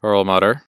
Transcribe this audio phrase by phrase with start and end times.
[0.00, 0.62] Perlmutter.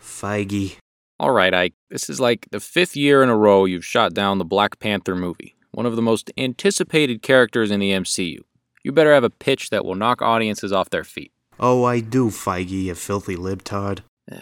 [0.00, 0.76] Feige.
[1.18, 1.74] All right, Ike.
[1.90, 5.14] This is like the fifth year in a row you've shot down the Black Panther
[5.14, 8.40] movie, one of the most anticipated characters in the MCU.
[8.82, 11.32] You better have a pitch that will knock audiences off their feet.
[11.58, 14.00] Oh, I do, Feige, you filthy libtard.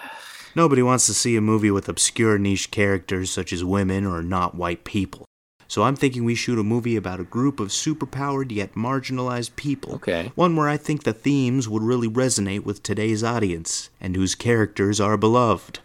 [0.56, 4.54] Nobody wants to see a movie with obscure niche characters such as women or not
[4.54, 5.24] white people.
[5.72, 9.94] So I'm thinking we shoot a movie about a group of superpowered yet marginalized people.
[9.94, 10.30] Okay.
[10.34, 15.00] One where I think the themes would really resonate with today's audience, and whose characters
[15.00, 15.78] are beloved.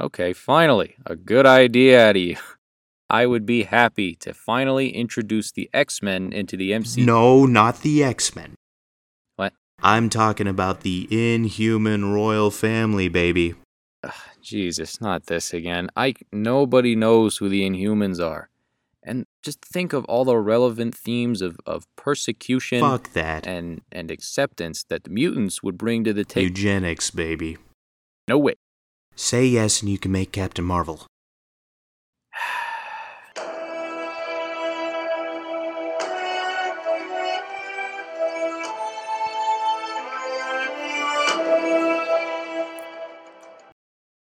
[0.00, 2.36] Okay, finally, a good idea out of you.
[3.08, 7.04] I would be happy to finally introduce the X Men into the MCU.
[7.06, 8.56] No, not the X Men.
[9.36, 9.52] What?
[9.84, 13.54] I'm talking about the inhuman royal family, baby.
[14.42, 15.90] Jesus, not this again.
[15.94, 18.50] I nobody knows who the Inhumans are.
[19.08, 23.46] And just think of all the relevant themes of, of persecution Fuck that.
[23.46, 26.48] and and acceptance that the mutants would bring to the table.
[26.48, 27.56] Eugenics, baby.
[28.26, 28.54] No way.
[29.14, 31.06] Say yes and you can make Captain Marvel.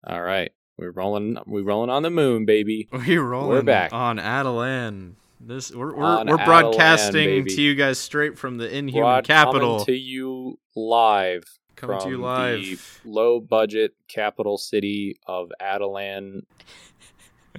[0.07, 0.51] All right.
[0.79, 2.87] We're rolling we're rolling on the moon, baby.
[2.93, 3.91] We're rolling We're back.
[3.91, 5.15] on Attilan.
[5.41, 9.83] This we're we're, we're broadcasting Attilan, to you guys straight from the inhuman Broad- capital.
[9.85, 11.43] To you live
[11.75, 13.01] Coming from to you the live.
[13.03, 16.43] low budget capital city of Attilan,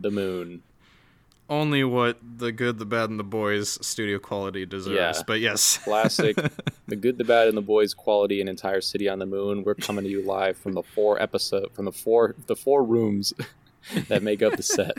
[0.01, 0.63] the moon.
[1.51, 5.19] Only what the good, the bad, and the boys studio quality deserves.
[5.19, 5.23] Yeah.
[5.27, 6.37] But yes, Classic.
[6.87, 9.65] the good, the bad, and the boys quality an entire city on the moon.
[9.65, 13.35] We're coming to you live from the four episode from the four the four rooms
[14.09, 14.99] that make up the set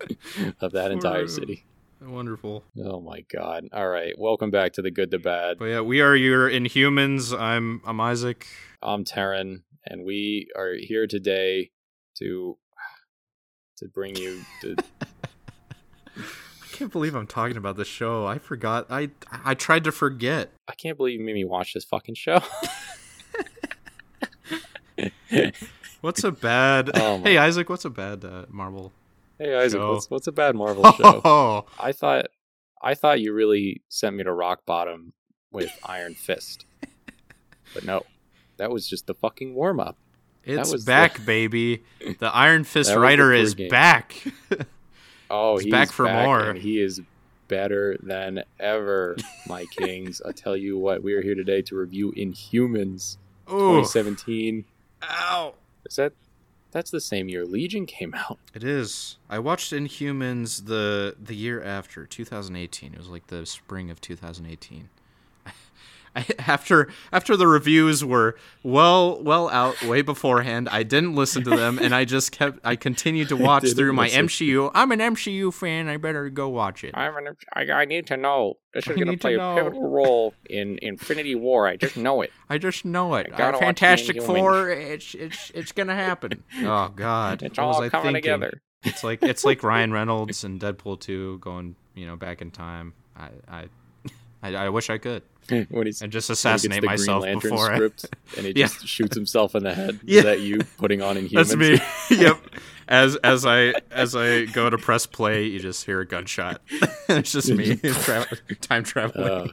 [0.60, 1.64] of that Four entire city.
[2.02, 2.62] Wonderful.
[2.84, 3.68] Oh my god.
[3.72, 4.12] All right.
[4.18, 5.58] Welcome back to the good, the bad.
[5.58, 7.34] But yeah, we are your Inhumans.
[7.36, 8.46] I'm I'm Isaac.
[8.82, 11.70] I'm Terren, and we are here today
[12.18, 12.58] to
[13.78, 14.76] to bring you the
[16.76, 18.26] can't believe I'm talking about this show.
[18.26, 18.86] I forgot.
[18.90, 19.10] I
[19.44, 20.50] I tried to forget.
[20.68, 22.40] I can't believe you made me watch this fucking show.
[26.00, 26.90] What's a bad?
[26.94, 28.92] Oh hey Isaac, what's a bad uh, Marvel?
[29.38, 29.92] hey Isaac, Show.
[29.94, 31.20] what's what's a bad Marvel show?
[31.24, 32.26] Oh, I thought
[32.82, 35.12] I thought you really sent me to rock bottom
[35.50, 36.64] with Iron Fist.
[37.74, 38.02] But no.
[38.58, 39.96] That was just the fucking warm up.
[40.44, 41.82] it's was the- back, baby.
[42.20, 43.68] The Iron Fist the writer is pregame.
[43.70, 44.24] back.
[45.30, 46.40] Oh, He's he's back for more.
[46.50, 47.00] and he is
[47.48, 49.16] better than ever,
[49.46, 50.20] my kings.
[50.26, 53.16] I tell you what, we are here today to review Inhumans
[53.48, 54.64] Ooh, 2017.
[55.02, 55.54] ow!
[55.84, 56.12] Is that
[56.72, 58.38] that's the same year Legion came out?
[58.54, 59.18] It is.
[59.30, 62.92] I watched Inhumans the the year after 2018.
[62.94, 64.88] It was like the spring of 2018.
[66.16, 71.50] I, after after the reviews were well well out way beforehand, I didn't listen to
[71.50, 74.26] them, and I just kept I continued to watch through my listen.
[74.26, 74.70] MCU.
[74.74, 75.88] I'm an MCU fan.
[75.88, 76.92] I better go watch it.
[76.96, 78.54] I'm an, I, I need to know.
[78.74, 81.66] This is going to play a pivotal role in Infinity War.
[81.66, 82.30] I just know it.
[82.50, 83.26] I just know it.
[83.32, 84.70] I gotta watch Fantastic the Four.
[84.70, 86.42] It's it's it's gonna happen.
[86.62, 87.42] Oh God!
[87.42, 88.22] It's What was all I coming thinking?
[88.32, 88.62] together.
[88.82, 92.92] It's like it's like Ryan Reynolds and Deadpool 2 going, you know, back in time.
[93.16, 93.64] I I
[94.42, 95.22] I, I wish I could
[95.70, 97.72] when he's and just assassinate myself Green Lantern before.
[97.72, 98.66] I, script and he Yeah.
[98.66, 100.00] just shoots himself in the head.
[100.04, 100.18] Yeah.
[100.18, 101.32] Is that you putting on Inhumans?
[101.34, 101.80] that's me.
[102.16, 102.38] yep.
[102.88, 106.60] As as I as I go to press play, you just hear a gunshot.
[107.08, 108.26] it's just me tra-
[108.60, 109.50] time traveling.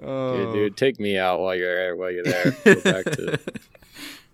[0.00, 1.96] Uh, oh, dude, dude, take me out while you're there.
[1.96, 3.38] While you're there, go back to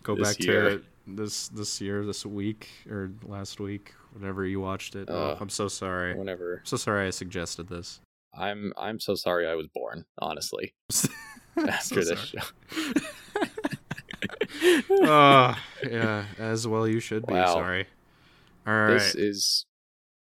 [0.05, 0.71] go this back year.
[0.79, 5.09] to this this year, this week or last week, whenever you watched it.
[5.11, 6.13] Uh, oh, I'm so sorry.
[6.13, 6.61] I'm whenever.
[6.65, 8.01] so sorry I suggested this.
[8.37, 10.05] I'm I'm so sorry I was born.
[10.19, 10.75] Honestly,
[11.57, 12.41] after so this show.
[14.91, 15.57] oh,
[15.91, 17.35] yeah, as well you should be.
[17.35, 17.55] Wow.
[17.55, 17.87] Sorry.
[18.67, 18.93] All right.
[18.95, 19.67] This is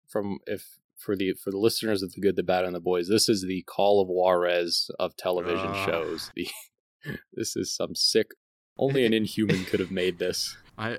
[0.07, 3.07] from if for the for the listeners of the good, the bad, and the boys.
[3.07, 5.85] This is the Call of Juarez of television Ah.
[5.85, 6.31] shows.
[6.35, 6.47] The
[7.33, 8.31] this is some sick.
[8.77, 10.56] Only an inhuman could have made this.
[10.77, 10.98] I.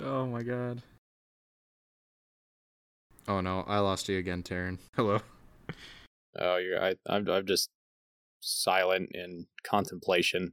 [0.00, 0.82] oh my god.
[3.28, 4.78] Oh no, I lost you again, Terren.
[4.96, 5.20] Hello.
[6.38, 7.70] Oh, you're I I'm I'm just
[8.40, 10.52] silent in contemplation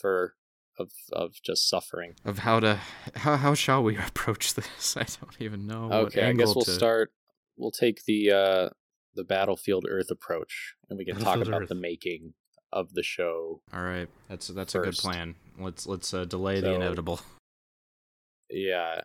[0.00, 0.34] for
[0.78, 2.14] of of just suffering.
[2.24, 2.80] Of how to
[3.16, 4.96] how how shall we approach this?
[4.96, 5.88] I don't even know.
[5.88, 7.12] what Okay, I guess we'll to- start.
[7.56, 8.68] We'll take the uh
[9.14, 11.68] the battlefield Earth approach, and we can talk about Earth.
[11.68, 12.34] the making
[12.72, 13.62] of the show.
[13.72, 15.34] All right, that's that's a good plan.
[15.58, 17.20] Let's let's uh, delay the inevitable.
[18.50, 19.02] Yeah.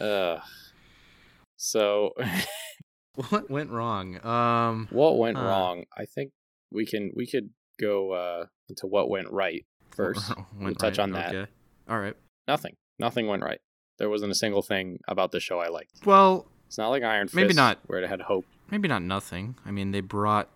[0.00, 0.38] Uh.
[1.58, 2.12] So,
[3.28, 4.24] what went wrong?
[4.24, 4.88] Um.
[4.90, 5.44] what went Huh.
[5.44, 5.84] wrong?
[5.96, 6.30] I think
[6.72, 7.50] we can we could
[7.80, 10.32] go uh, into what went right first.
[10.58, 11.34] we'll touch on that.
[11.34, 11.50] Okay.
[11.88, 12.14] All right.
[12.46, 12.76] Nothing.
[12.98, 13.60] Nothing went right.
[13.98, 16.06] There wasn't a single thing about the show I liked.
[16.06, 18.46] Well, it's not like Iron Fist, maybe not where it had hope.
[18.70, 19.56] Maybe not nothing.
[19.66, 20.48] I mean, they brought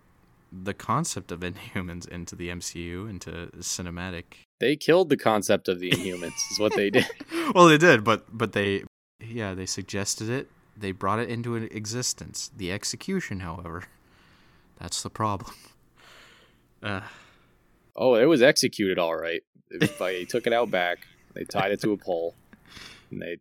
[0.53, 4.25] the concept of Inhumans into the MCU, into cinematic.
[4.61, 6.35] They killed the concept of the Inhumans.
[6.53, 7.07] is what they did.
[7.55, 8.85] well, they did, but but they,
[9.21, 10.49] yeah, they suggested it.
[10.77, 12.51] They brought it into existence.
[12.57, 13.85] The execution, however,
[14.79, 15.55] that's the problem.
[16.83, 17.01] Uh.
[17.95, 19.43] Oh, it was executed all right.
[19.71, 21.07] They took it out back.
[21.33, 22.35] They tied it to a pole,
[23.09, 23.37] and they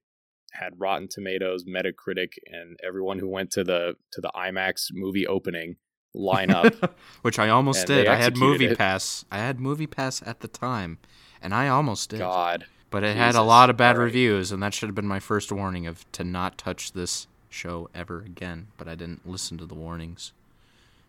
[0.52, 5.78] had Rotten Tomatoes, Metacritic, and everyone who went to the to the IMAX movie opening
[6.14, 7.00] line up.
[7.22, 8.08] Which I almost did.
[8.08, 8.78] I had Movie it.
[8.78, 9.26] Pass.
[9.32, 11.00] I had Movie Pass at the time,
[11.42, 12.20] and I almost did.
[12.20, 12.66] God.
[12.92, 13.20] But it Jesus.
[13.20, 14.04] had a lot of bad right.
[14.04, 17.90] reviews, and that should have been my first warning of to not touch this show
[17.96, 18.68] ever again.
[18.78, 20.34] But I didn't listen to the warnings.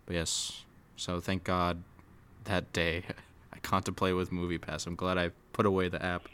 [0.06, 0.62] But yes,
[0.96, 1.82] so thank God
[2.44, 3.04] that day
[3.52, 4.86] I contemplate with Movie Pass.
[4.86, 6.28] I'm glad I put away the app.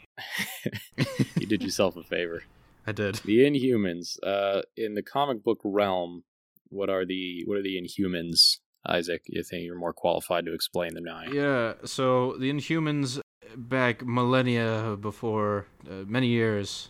[1.35, 2.43] you did yourself a favor.
[2.85, 3.15] I did.
[3.15, 4.17] The Inhumans.
[4.23, 6.23] Uh, in the comic book realm,
[6.69, 8.57] what are the what are the Inhumans?
[8.87, 11.23] Isaac, you think you're more qualified to explain them now?
[11.29, 11.73] Yeah.
[11.83, 13.19] So the Inhumans,
[13.55, 16.89] back millennia before, uh, many years,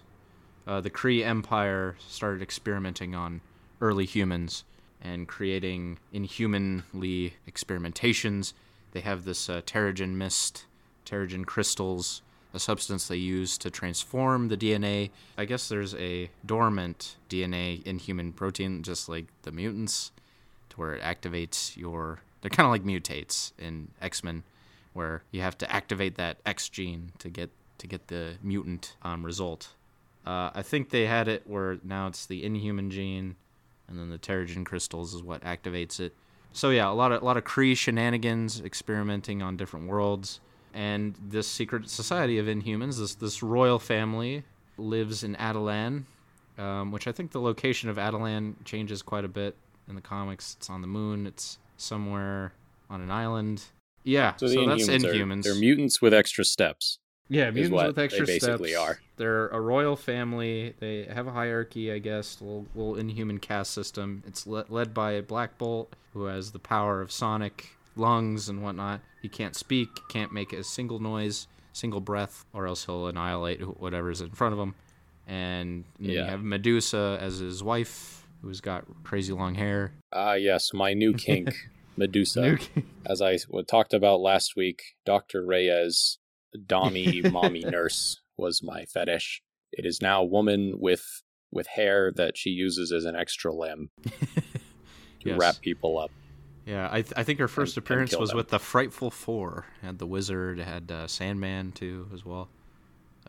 [0.67, 3.41] uh, the Kree Empire started experimenting on
[3.81, 4.63] early humans
[5.01, 8.53] and creating inhumanly experimentations.
[8.91, 10.65] They have this uh, Terrigen mist,
[11.05, 12.21] Terrigen crystals,
[12.53, 15.11] a substance they use to transform the DNA.
[15.37, 20.11] I guess there's a dormant DNA in human protein, just like the mutants,
[20.69, 22.19] to where it activates your.
[22.41, 24.43] They're kind of like mutates in X Men,
[24.93, 29.25] where you have to activate that X gene to get to get the mutant um,
[29.25, 29.69] result.
[30.25, 33.35] Uh, I think they had it where now it's the Inhuman gene,
[33.87, 36.13] and then the Terrigen crystals is what activates it.
[36.51, 40.39] So yeah, a lot of a lot of Kree shenanigans, experimenting on different worlds
[40.73, 44.43] and this secret society of Inhumans, this this royal family,
[44.77, 46.03] lives in Attilan,
[46.57, 49.55] um, which I think the location of Attilan changes quite a bit
[49.87, 50.55] in the comics.
[50.57, 51.27] It's on the moon.
[51.27, 52.53] It's somewhere
[52.89, 53.63] on an island.
[54.09, 55.41] Yeah, so, so that's Inhumans.
[55.41, 56.99] Are, they're mutants with extra steps.
[57.29, 58.83] Yeah, mutants with extra they basically steps.
[58.83, 58.99] are.
[59.17, 60.73] They're a royal family.
[60.79, 64.23] They have a hierarchy, I guess, little, little inhuman caste system.
[64.25, 69.01] It's le- led by Black Bolt, who has the power of Sonic lungs and whatnot.
[69.21, 74.21] He can't speak, can't make a single noise, single breath, or else he'll annihilate whatever's
[74.21, 74.73] in front of him.
[75.27, 76.13] And yeah.
[76.13, 79.91] you have Medusa as his wife, who's got crazy long hair.
[80.11, 81.53] Ah, uh, yes, my new kink,
[81.99, 82.57] Medusa.
[83.05, 83.37] As I
[83.67, 85.45] talked about last week, Dr.
[85.45, 86.17] Reyes,
[86.57, 89.43] Dommy Mommy Nurse, was my fetish.
[89.71, 93.89] It is now a woman with with hair that she uses as an extra limb
[94.03, 94.11] to
[95.23, 95.37] yes.
[95.37, 96.11] wrap people up.
[96.65, 98.37] Yeah, I, th- I think her first and, appearance and was them.
[98.37, 99.65] with the Frightful Four.
[99.81, 102.49] Had the Wizard, had uh, Sandman too as well.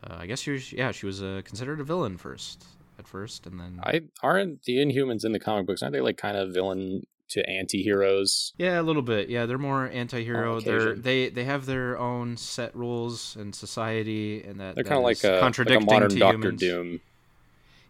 [0.03, 2.65] Uh, I guess she was yeah she was uh, considered a villain first
[2.97, 6.17] at first, and then I aren't the Inhumans in the comic books aren't they like
[6.17, 8.53] kind of villain to anti-heroes?
[8.57, 9.29] Yeah, a little bit.
[9.29, 10.61] Yeah, they're more anti-hero.
[10.61, 15.03] They're they they have their own set rules and society, and that they're kind of
[15.03, 16.59] like a contradicting like a modern Doctor humans.
[16.59, 16.99] Doom.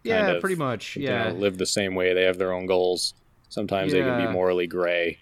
[0.04, 0.96] Yeah, of, pretty much.
[0.96, 2.14] Yeah, you know, live the same way.
[2.14, 3.14] They have their own goals.
[3.48, 4.00] Sometimes yeah.
[4.00, 5.18] they can be morally gray.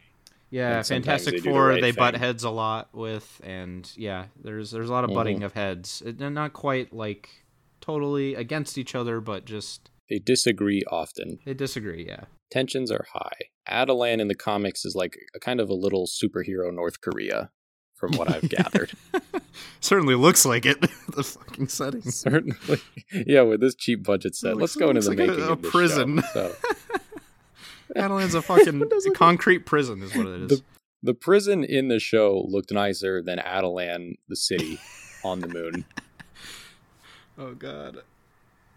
[0.50, 1.98] Yeah, Fantastic they Four the right they thing.
[1.98, 5.44] butt heads a lot with, and yeah, there's there's a lot of butting mm-hmm.
[5.44, 6.02] of heads.
[6.04, 7.28] They're not quite like
[7.80, 11.38] totally against each other, but just they disagree often.
[11.44, 12.24] They disagree, yeah.
[12.50, 13.50] Tensions are high.
[13.68, 17.50] Attilan in the comics is like a kind of a little superhero North Korea,
[17.94, 18.92] from what I've gathered.
[19.80, 20.80] Certainly looks like it.
[21.14, 22.02] the fucking setting.
[22.02, 22.80] Certainly,
[23.26, 23.42] yeah.
[23.42, 26.22] With this cheap budget set, let's go into the like making a, a of prison.
[26.32, 27.00] Show, so.
[27.94, 30.48] Attilan's a fucking concrete prison, is what it is.
[30.48, 30.64] The,
[31.02, 34.78] the prison in the show looked nicer than Attilan, the city,
[35.24, 35.84] on the moon.
[37.38, 37.98] oh god.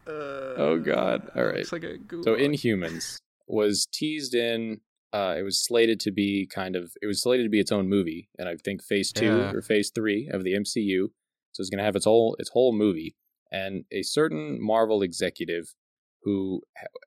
[0.06, 0.12] Uh,
[0.58, 1.32] oh god.
[1.36, 1.72] All right.
[1.72, 1.84] Like
[2.24, 4.82] so Inhumans was teased in.
[5.12, 6.94] Uh, it was slated to be kind of.
[7.02, 9.52] It was slated to be its own movie, and I think Phase Two yeah.
[9.52, 11.10] or Phase Three of the MCU.
[11.52, 13.16] So it's going to have its whole its whole movie.
[13.52, 15.76] And a certain Marvel executive
[16.24, 16.62] who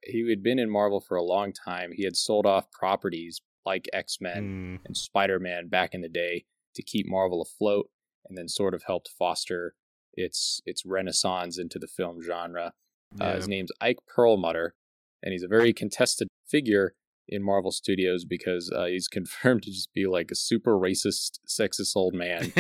[0.04, 1.90] he had been in Marvel for a long time.
[1.92, 4.86] He had sold off properties like X Men mm.
[4.86, 7.88] and Spider Man back in the day to keep Marvel afloat,
[8.28, 9.74] and then sort of helped foster
[10.14, 12.72] its its renaissance into the film genre.
[13.18, 13.26] Yeah.
[13.26, 14.74] Uh, his name's Ike Perlmutter,
[15.22, 16.94] and he's a very contested figure
[17.28, 21.96] in Marvel Studios because uh, he's confirmed to just be like a super racist, sexist
[21.96, 22.52] old man.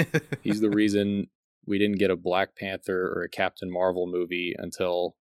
[0.42, 1.28] he's the reason
[1.66, 5.16] we didn't get a Black Panther or a Captain Marvel movie until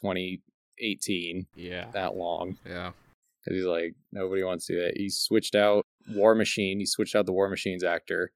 [0.00, 1.46] 2018.
[1.56, 1.86] Yeah.
[1.92, 2.56] That long.
[2.66, 2.92] Yeah.
[3.44, 4.96] Because he's like, nobody wants to do that.
[4.96, 6.78] He switched out War Machine.
[6.78, 8.32] He switched out the War Machine's actor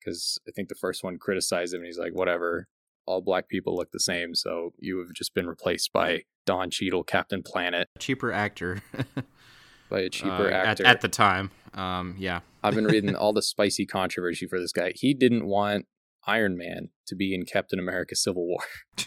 [0.00, 2.66] because I think the first one criticized him and he's like, whatever,
[3.06, 7.04] all black people look the same, so you have just been replaced by Don Cheadle,
[7.04, 7.88] Captain Planet.
[7.98, 8.82] Cheaper actor.
[9.90, 10.84] by a cheaper uh, actor.
[10.84, 11.50] At, at, the time.
[11.74, 12.40] Um, yeah.
[12.62, 14.92] I've been reading all the spicy controversy for this guy.
[14.94, 15.86] He didn't want
[16.26, 18.60] Iron Man to be in Captain America Civil War.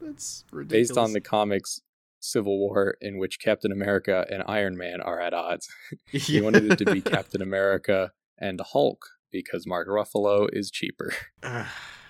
[0.00, 0.88] That's ridiculous.
[0.88, 1.80] Based on the comics
[2.20, 5.68] Civil War in which Captain America and Iron Man are at odds.
[6.06, 11.12] he wanted it to be Captain America and Hulk because Mark Ruffalo is cheaper.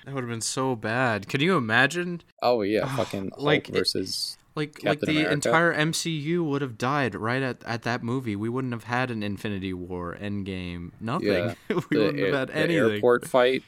[0.04, 1.28] That would have been so bad.
[1.28, 2.22] Can you imagine?
[2.42, 5.32] Oh yeah, fucking Hulk like versus like Captain like the America.
[5.32, 8.36] entire MCU would have died right at, at that movie.
[8.36, 11.28] We wouldn't have had an Infinity War, Endgame, nothing.
[11.28, 11.54] Yeah.
[11.68, 12.94] we the, wouldn't have had the anything.
[12.94, 13.62] airport fight,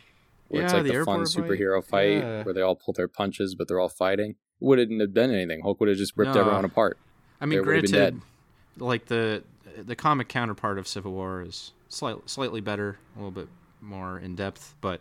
[0.49, 2.43] where yeah, it's like the, the fun superhero fight, yeah.
[2.43, 4.37] where they all pull their punches, but they're all fighting.
[4.61, 5.61] Wouldn't have been anything.
[5.63, 6.41] Hulk would have just ripped no.
[6.41, 6.99] everyone apart.
[7.41, 8.21] I mean, granted,
[8.79, 9.43] like the
[9.77, 13.49] the comic counterpart of Civil War is slightly slightly better, a little bit
[13.81, 15.01] more in depth, but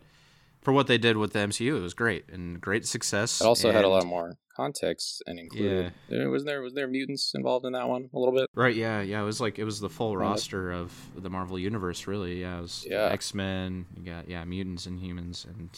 [0.61, 3.41] for what they did with the MCU, it was great and great success.
[3.41, 5.83] It also and, had a lot more context and included.
[5.83, 6.17] Yeah.
[6.17, 8.49] There, was there was there mutants involved in that one a little bit?
[8.53, 8.75] Right.
[8.75, 9.01] Yeah.
[9.01, 9.21] Yeah.
[9.21, 12.07] It was like it was the full roster of the Marvel universe.
[12.07, 12.41] Really.
[12.41, 12.59] Yeah.
[12.59, 13.09] It was yeah.
[13.11, 13.85] X Men.
[13.97, 15.69] You got yeah mutants and humans and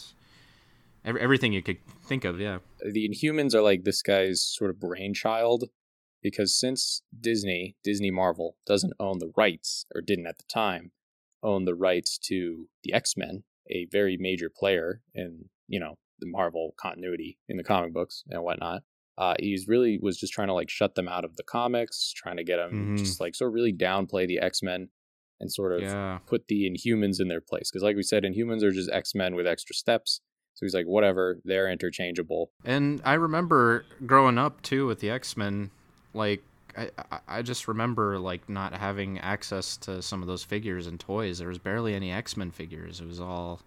[1.04, 2.38] every, everything you could think of.
[2.38, 2.56] Yeah.
[2.84, 5.64] Uh, the Inhumans are like this guy's sort of brainchild
[6.22, 10.92] because since Disney Disney Marvel doesn't own the rights or didn't at the time
[11.42, 16.26] own the rights to the X Men, a very major player in you know the
[16.26, 18.82] Marvel continuity in the comic books and whatnot.
[19.16, 22.36] Uh, he's really was just trying to like shut them out of the comics, trying
[22.36, 22.96] to get them mm-hmm.
[22.96, 24.88] just like so really downplay the X Men
[25.40, 26.18] and sort of yeah.
[26.26, 27.70] put the Inhumans in their place.
[27.70, 30.20] Because like we said, Inhumans are just X Men with extra steps.
[30.54, 32.52] So he's like, whatever, they're interchangeable.
[32.64, 35.70] And I remember growing up too with the X Men,
[36.12, 36.42] like
[36.76, 36.90] I
[37.28, 41.38] I just remember like not having access to some of those figures and toys.
[41.38, 43.00] There was barely any X Men figures.
[43.00, 43.60] It was all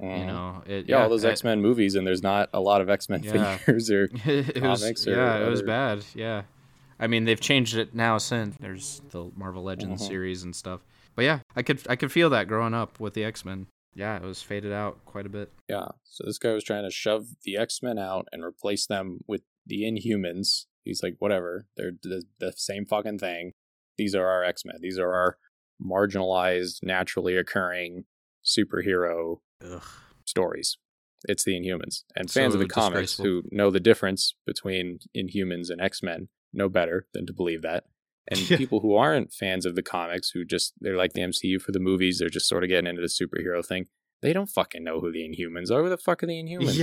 [0.00, 0.20] Mm-hmm.
[0.20, 2.80] You know, it, yeah, yeah, all those X Men movies, and there's not a lot
[2.80, 3.56] of X Men yeah.
[3.58, 4.80] figures or it comics.
[4.80, 6.04] Was, or yeah, it was bad.
[6.14, 6.42] Yeah,
[7.00, 10.10] I mean they've changed it now since there's the Marvel Legends mm-hmm.
[10.10, 10.80] series and stuff.
[11.16, 13.66] But yeah, I could I could feel that growing up with the X Men.
[13.94, 15.52] Yeah, it was faded out quite a bit.
[15.68, 19.18] Yeah, so this guy was trying to shove the X Men out and replace them
[19.26, 20.66] with the Inhumans.
[20.88, 23.52] He's like, whatever, they're the, the same fucking thing.
[23.96, 24.76] These are our X Men.
[24.80, 25.36] These are our
[25.84, 28.04] marginalized, naturally occurring
[28.44, 29.82] superhero Ugh.
[30.24, 30.78] stories.
[31.24, 32.04] It's the Inhumans.
[32.16, 36.28] And fans so of the comics who know the difference between Inhumans and X Men
[36.52, 37.84] know better than to believe that.
[38.28, 41.72] And people who aren't fans of the comics, who just, they're like the MCU for
[41.72, 43.86] the movies, they're just sort of getting into the superhero thing.
[44.20, 45.82] They don't fucking know who the Inhumans are.
[45.82, 46.76] Who the fuck are the Inhumans?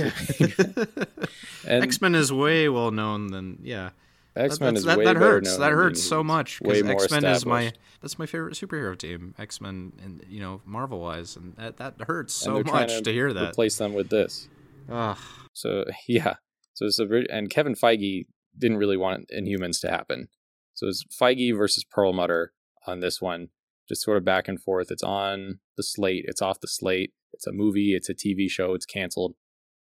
[1.66, 1.70] Yeah.
[1.82, 3.90] X Men is way well known than, yeah.
[4.36, 5.56] X Men is that, way that hurts.
[5.56, 9.34] That hurts so much because X Men is my that's my favorite superhero team.
[9.38, 13.12] X Men and you know Marvel wise, and that that hurts so much to, to,
[13.12, 13.50] hear that.
[13.50, 14.48] Replace them with this.
[14.90, 15.16] Ugh.
[15.52, 16.34] So yeah,
[16.74, 18.26] so it's a and Kevin Feige
[18.58, 20.28] didn't really want Inhumans to happen.
[20.74, 22.52] So it's Feige versus Perlmutter
[22.86, 23.48] on this one,
[23.88, 24.90] just sort of back and forth.
[24.90, 26.24] It's on the slate.
[26.26, 27.12] It's off the slate.
[27.32, 27.94] It's a movie.
[27.94, 28.74] It's a TV show.
[28.74, 29.34] It's canceled.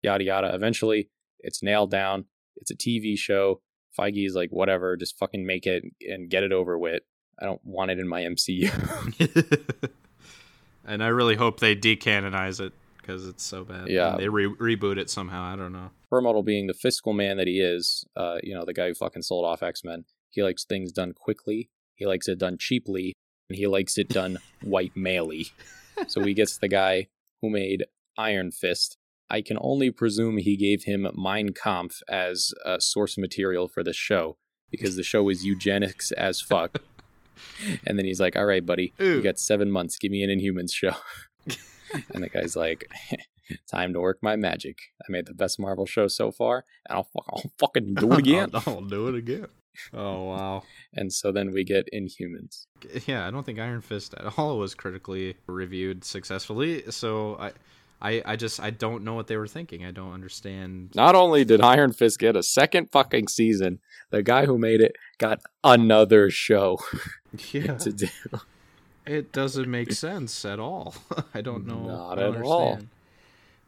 [0.02, 0.54] Yada yada.
[0.54, 2.26] Eventually, it's nailed down.
[2.56, 3.60] It's a TV show
[3.98, 7.02] Feige is like, whatever, just fucking make it and get it over with.
[7.40, 8.70] I don't want it in my MCU.
[10.84, 13.88] and I really hope they decanonize it because it's so bad.
[13.88, 15.42] Yeah, and they re- reboot it somehow.
[15.42, 15.90] I don't know.
[16.10, 19.22] Perlmutter being the fiscal man that he is, uh, you know, the guy who fucking
[19.22, 20.04] sold off X Men.
[20.28, 21.70] He likes things done quickly.
[21.94, 23.14] He likes it done cheaply,
[23.56, 25.50] he likes it done white maley.
[26.06, 27.08] So he gets the guy
[27.40, 27.84] who made
[28.16, 28.98] Iron Fist,
[29.30, 33.92] I can only presume he gave him Mein Kampf as a source material for the
[33.92, 34.36] show
[34.70, 36.82] because the show is eugenics as fuck.
[37.86, 39.16] and then he's like, "All right, buddy, Ooh.
[39.16, 39.98] you got seven months.
[39.98, 40.94] Give me an Inhumans show."
[42.12, 42.90] and the guy's like,
[43.70, 44.78] "Time to work my magic.
[45.00, 48.50] I made the best Marvel show so far, and I'll, I'll fucking do it again.
[48.52, 49.46] I'll, I'll do it again."
[49.92, 50.62] Oh wow!
[50.94, 52.66] and so then we get Inhumans.
[53.06, 56.84] Yeah, I don't think Iron Fist at all was critically reviewed successfully.
[56.90, 57.52] So I
[58.02, 59.84] I, I just I don't know what they were thinking.
[59.84, 60.90] I don't understand.
[60.94, 63.78] Not only did Iron Fist get a second fucking season,
[64.10, 66.78] the guy who made it got another show
[67.52, 67.74] yeah.
[67.76, 68.08] to do.
[69.06, 70.94] It doesn't make sense at all.
[71.34, 71.86] I don't know.
[71.86, 72.78] Not don't at all.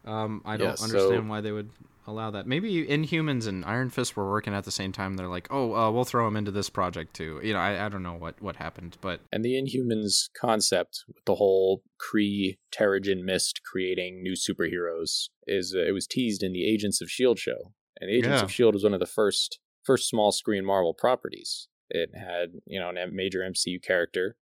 [0.05, 1.71] Um, I don't yeah, understand so, why they would
[2.07, 2.47] allow that.
[2.47, 5.17] Maybe Inhumans and Iron Fist were working at the same time.
[5.17, 7.41] They're like, oh, uh, we'll throw them into this project too.
[7.43, 11.25] You know, I, I don't know what, what happened, but and the Inhumans concept with
[11.25, 16.69] the whole Kree Terrigen Mist creating new superheroes is uh, it was teased in the
[16.69, 18.45] Agents of Shield show, and Agents yeah.
[18.45, 21.69] of Shield was one of the first first small screen Marvel properties.
[21.91, 24.37] It had you know a major MCU character,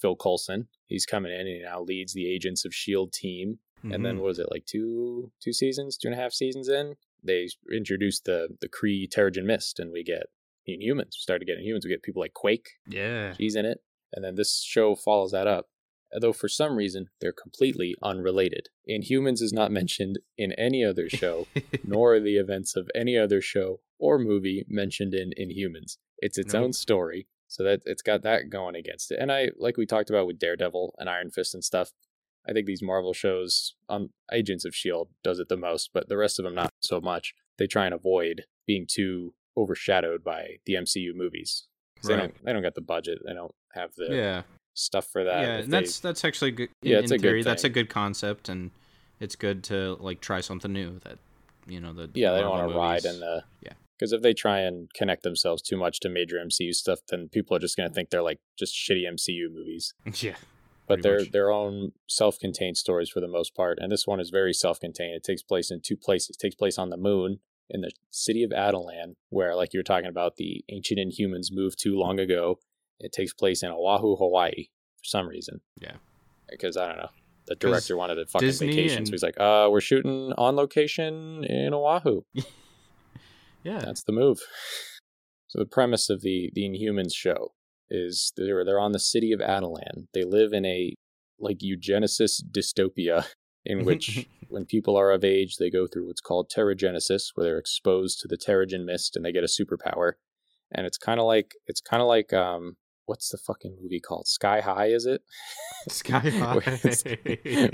[0.00, 0.68] Phil Coulson.
[0.86, 3.92] He's coming in and he now leads the Agents of Shield team mm-hmm.
[3.92, 4.22] and then mm-hmm.
[4.22, 8.24] what was it like two two seasons, two and a half seasons in, they introduced
[8.24, 10.26] the the Kree Terrigen Mist, and we get
[10.68, 11.14] Inhumans.
[11.14, 11.84] We started getting humans.
[11.84, 12.68] We get people like Quake.
[12.86, 13.78] Yeah, she's in it,
[14.12, 15.66] and then this show follows that up.
[16.20, 18.68] Though for some reason they're completely unrelated.
[18.88, 21.46] Inhumans is not mentioned in any other show,
[21.84, 25.96] nor are the events of any other show or movie mentioned in Inhumans.
[26.18, 26.64] It's its nope.
[26.64, 29.18] own story, so that it's got that going against it.
[29.20, 31.92] And I like we talked about with Daredevil and Iron Fist and stuff.
[32.48, 36.08] I think these Marvel shows on um, Agents of Shield does it the most, but
[36.08, 37.34] the rest of them not so much.
[37.58, 41.66] They try and avoid being too overshadowed by the MCU movies.
[42.02, 42.08] Right.
[42.08, 43.18] They don't they don't get the budget.
[43.24, 44.42] They don't have the yeah
[44.74, 45.40] stuff for that.
[45.42, 46.68] Yeah, and that's they, that's actually good.
[46.82, 48.70] In, yeah, it's in a theory, good that's a good concept, and
[49.20, 51.00] it's good to like try something new.
[51.04, 51.18] That
[51.66, 54.34] you know the yeah they don't want to ride in the yeah because if they
[54.34, 57.88] try and connect themselves too much to major MCU stuff, then people are just going
[57.88, 59.94] to think they're like just shitty MCU movies.
[60.22, 60.34] Yeah.
[60.86, 61.30] But they're much.
[61.30, 65.14] their own self-contained stories for the most part, and this one is very self-contained.
[65.14, 66.36] It takes place in two places.
[66.36, 69.84] It takes place on the moon in the city of Attilan, where, like you were
[69.84, 72.58] talking about, the ancient Inhumans moved to long ago.
[73.00, 75.60] It takes place in Oahu, Hawaii, for some reason.
[75.80, 75.96] Yeah.
[76.48, 77.10] Because I don't know.
[77.46, 79.06] The director wanted a fucking Disney vacation, and...
[79.08, 82.22] so he's like, "Uh, we're shooting on location in Oahu."
[83.62, 84.40] yeah, that's the move.
[85.48, 87.52] So the premise of the the Inhumans show
[87.90, 90.06] is they're they're on the city of Attilan.
[90.12, 90.94] They live in a
[91.38, 93.26] like eugenicist dystopia
[93.64, 97.58] in which when people are of age, they go through what's called Terrigenesis, where they're
[97.58, 100.12] exposed to the Terrigen mist and they get a superpower.
[100.72, 102.76] And it's kind of like it's kind of like um
[103.06, 104.26] what's the fucking movie called?
[104.26, 105.22] Sky High, is it?
[105.88, 106.54] Sky High.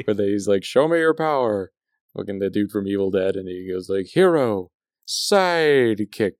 [0.05, 1.73] where they, he's like, "Show me your power."
[2.15, 4.71] Looking the dude from Evil Dead, and he goes like, "Hero,
[5.09, 6.33] sidekick."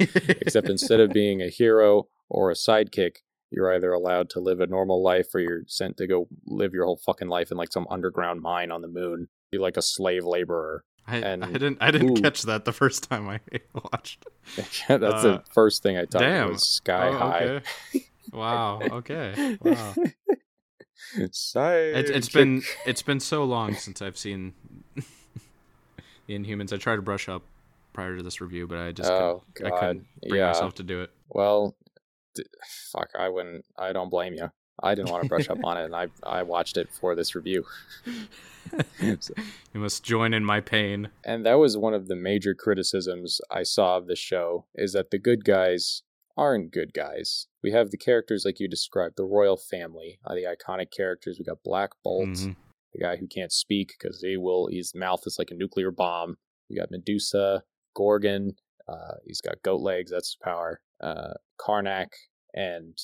[0.00, 3.16] Except instead of being a hero or a sidekick,
[3.50, 6.84] you're either allowed to live a normal life or you're sent to go live your
[6.84, 9.28] whole fucking life in like some underground mine on the moon.
[9.50, 10.84] Be like a slave laborer.
[11.06, 12.22] I, and, I didn't I didn't ooh.
[12.22, 13.40] catch that the first time I
[13.92, 14.24] watched.
[14.56, 14.64] yeah,
[14.96, 16.48] that's uh, the first thing I thought damn.
[16.48, 17.44] was Sky oh, High.
[17.44, 17.66] Okay.
[18.32, 18.80] wow.
[18.80, 19.58] Okay.
[19.60, 19.94] Wow.
[21.30, 24.54] Side it's, it's been it's been so long since I've seen
[24.94, 26.72] the Inhumans.
[26.72, 27.42] I tried to brush up
[27.92, 30.48] prior to this review, but I just oh, couldn't, I couldn't bring yeah.
[30.48, 31.10] myself to do it.
[31.28, 31.76] Well,
[32.92, 33.64] fuck, I wouldn't.
[33.78, 34.50] I don't blame you.
[34.82, 37.34] I didn't want to brush up on it, and I I watched it for this
[37.34, 37.64] review.
[39.20, 39.34] so,
[39.72, 41.10] you must join in my pain.
[41.24, 45.10] And that was one of the major criticisms I saw of the show is that
[45.10, 46.02] the good guys
[46.36, 47.46] aren't good guys.
[47.62, 51.38] We have the characters like you described, the royal family, uh, the iconic characters.
[51.38, 52.52] We got Black Bolt, mm-hmm.
[52.92, 54.68] the guy who can't speak because he will.
[54.70, 56.36] His mouth is like a nuclear bomb.
[56.68, 57.62] We got Medusa,
[57.94, 58.56] Gorgon.
[58.88, 60.10] Uh, he's got goat legs.
[60.10, 60.80] That's his power.
[61.04, 62.08] Uh, Karnak
[62.54, 62.96] and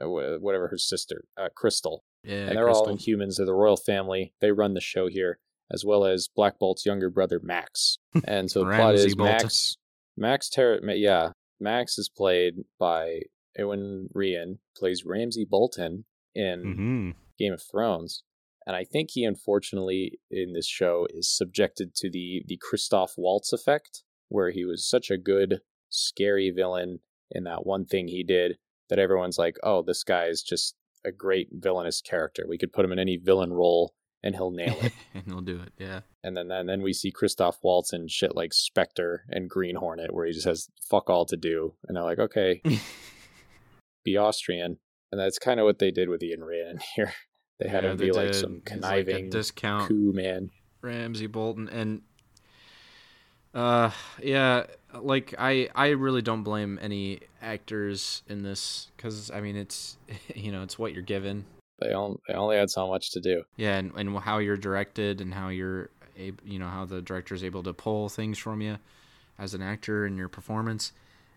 [0.00, 2.04] uh, whatever her sister, uh, Crystal.
[2.24, 2.88] Yeah, and they're Crystal.
[2.88, 3.36] all Inhumans.
[3.36, 4.32] They're the royal family.
[4.40, 5.38] They run the show here,
[5.70, 7.98] as well as Black Bolt's younger brother Max.
[8.24, 9.76] And so the plot is Max.
[10.16, 10.78] Max Terra.
[10.94, 13.22] Yeah, Max is played by
[13.58, 14.58] Iwan Rheon.
[14.76, 17.10] Plays Ramsay Bolton in mm-hmm.
[17.38, 18.22] Game of Thrones,
[18.66, 23.52] and I think he unfortunately in this show is subjected to the the Christoph Waltz
[23.52, 27.00] effect, where he was such a good scary villain
[27.32, 31.12] in that one thing he did that everyone's like, oh, this guy is just a
[31.12, 32.44] great villainous character.
[32.48, 34.92] We could put him in any villain role and he'll nail it.
[35.14, 36.00] and he'll do it, yeah.
[36.22, 40.14] And then, and then we see Christoph Waltz in shit like Spectre and Green Hornet,
[40.14, 41.74] where he just has fuck all to do.
[41.86, 42.62] And they're like, okay,
[44.04, 44.78] be Austrian.
[45.10, 47.12] And that's kind of what they did with Ian Rheon here.
[47.58, 50.50] They had yeah, him be like some conniving like discount coup man.
[50.80, 51.68] Ramsay Bolton.
[51.68, 52.02] And
[53.54, 53.90] uh,
[54.22, 59.96] yeah, like I I really don't blame any actors in this because I mean it's
[60.34, 61.44] you know it's what you're given.
[61.80, 63.42] They only they only had so much to do.
[63.56, 67.34] Yeah, and, and how you're directed and how you're able, you know how the director
[67.34, 68.78] is able to pull things from you
[69.38, 70.92] as an actor in your performance,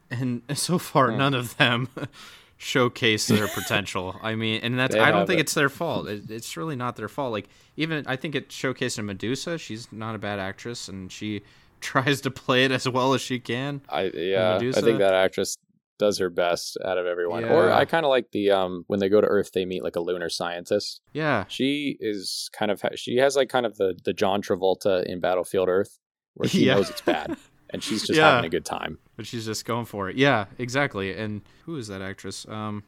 [0.09, 1.17] and so far hmm.
[1.17, 1.89] none of them
[2.57, 4.15] showcase their potential.
[4.21, 5.43] I mean, and that's I don't think it.
[5.43, 6.07] it's their fault.
[6.07, 7.33] It, it's really not their fault.
[7.33, 9.57] Like even I think it showcased in Medusa.
[9.57, 11.41] She's not a bad actress, and she
[11.85, 13.81] tries to play it as well as she can.
[13.87, 15.55] I yeah, I think that actress
[15.97, 17.43] does her best out of everyone.
[17.43, 17.53] Yeah.
[17.53, 19.95] Or I kind of like the um when they go to Earth, they meet like
[19.95, 21.01] a lunar scientist.
[21.13, 25.19] Yeah, she is kind of she has like kind of the the John Travolta in
[25.19, 25.99] Battlefield Earth,
[26.33, 26.75] where she yeah.
[26.75, 27.37] knows it's bad.
[27.71, 28.31] And she's just yeah.
[28.31, 28.99] having a good time.
[29.17, 30.15] But she's just going for it.
[30.15, 31.17] Yeah, exactly.
[31.17, 32.45] And who is that actress?
[32.47, 32.83] Um,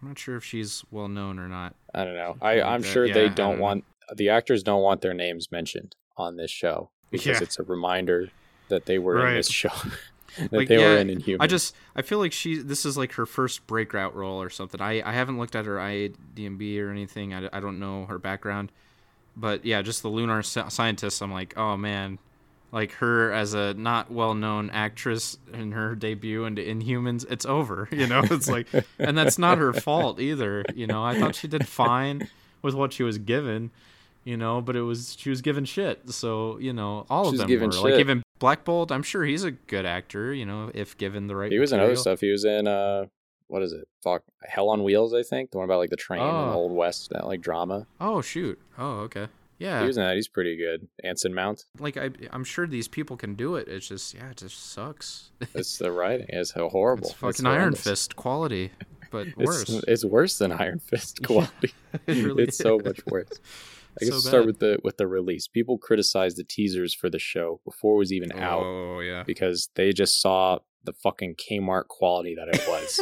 [0.00, 1.74] I'm not sure if she's well known or not.
[1.92, 2.36] I don't know.
[2.40, 3.84] I, I'm sure they don't, don't want
[4.14, 7.42] the actors don't want their names mentioned on this show because yeah.
[7.42, 8.30] it's a reminder
[8.68, 9.30] that they were right.
[9.30, 9.70] in this show.
[10.38, 11.40] that like, they yeah, were in Inhuman.
[11.40, 14.80] I just I feel like she this is like her first breakout role or something.
[14.80, 17.34] I I haven't looked at her IMDb or anything.
[17.34, 18.72] I, I don't know her background,
[19.36, 21.22] but yeah, just the lunar scientist.
[21.22, 22.18] I'm like, oh man,
[22.72, 27.88] like her as a not well-known actress in her debut into Inhumans, it's over.
[27.96, 28.66] You know, it's like,
[28.98, 30.64] and that's not her fault either.
[30.74, 32.28] You know, I thought she did fine
[32.60, 33.70] with what she was given.
[34.26, 36.10] You know, but it was she was given shit.
[36.10, 37.82] So you know, all She's of them were shit.
[37.82, 38.90] like even Black Bolt.
[38.90, 40.34] I'm sure he's a good actor.
[40.34, 41.52] You know, if given the right.
[41.52, 41.86] He was material.
[41.86, 42.20] in other stuff.
[42.20, 43.06] He was in uh,
[43.46, 43.86] what is it?
[44.02, 45.14] Fuck, Hell on Wheels.
[45.14, 46.24] I think the one about like the train oh.
[46.24, 46.54] the oh.
[46.54, 47.86] old west, that like drama.
[48.00, 48.58] Oh shoot.
[48.76, 49.28] Oh okay.
[49.58, 50.16] Yeah, he was in that.
[50.16, 50.86] He's pretty good.
[51.02, 51.64] Anson Mount.
[51.78, 53.68] Like I, I'm sure these people can do it.
[53.68, 55.30] It's just, yeah, it just sucks.
[55.54, 56.26] it's the writing.
[56.28, 57.06] It's horrible.
[57.06, 58.72] It's fucking it's Iron Fist quality,
[59.10, 59.62] but worse.
[59.62, 61.72] It's, it's, worse than Iron Fist quality.
[62.06, 62.64] it really it's is.
[62.64, 63.30] so much worse.
[64.00, 65.48] I guess so start with the with the release.
[65.48, 68.62] People criticized the teasers for the show before it was even oh, out.
[68.62, 73.00] Oh yeah, because they just saw the fucking Kmart quality that it was.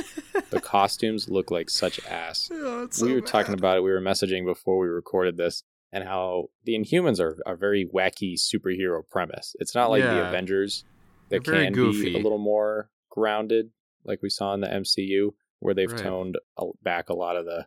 [0.51, 2.51] the costumes look like such ass.
[2.91, 3.27] So we were bad.
[3.27, 3.83] talking about it.
[3.83, 8.35] We were messaging before we recorded this and how the Inhumans are a very wacky
[8.35, 9.55] superhero premise.
[9.59, 10.15] It's not like yeah.
[10.15, 10.85] the Avengers
[11.29, 13.71] that can be a little more grounded,
[14.05, 15.31] like we saw in the MCU,
[15.61, 16.01] where they've right.
[16.01, 16.39] toned
[16.83, 17.67] back a lot of the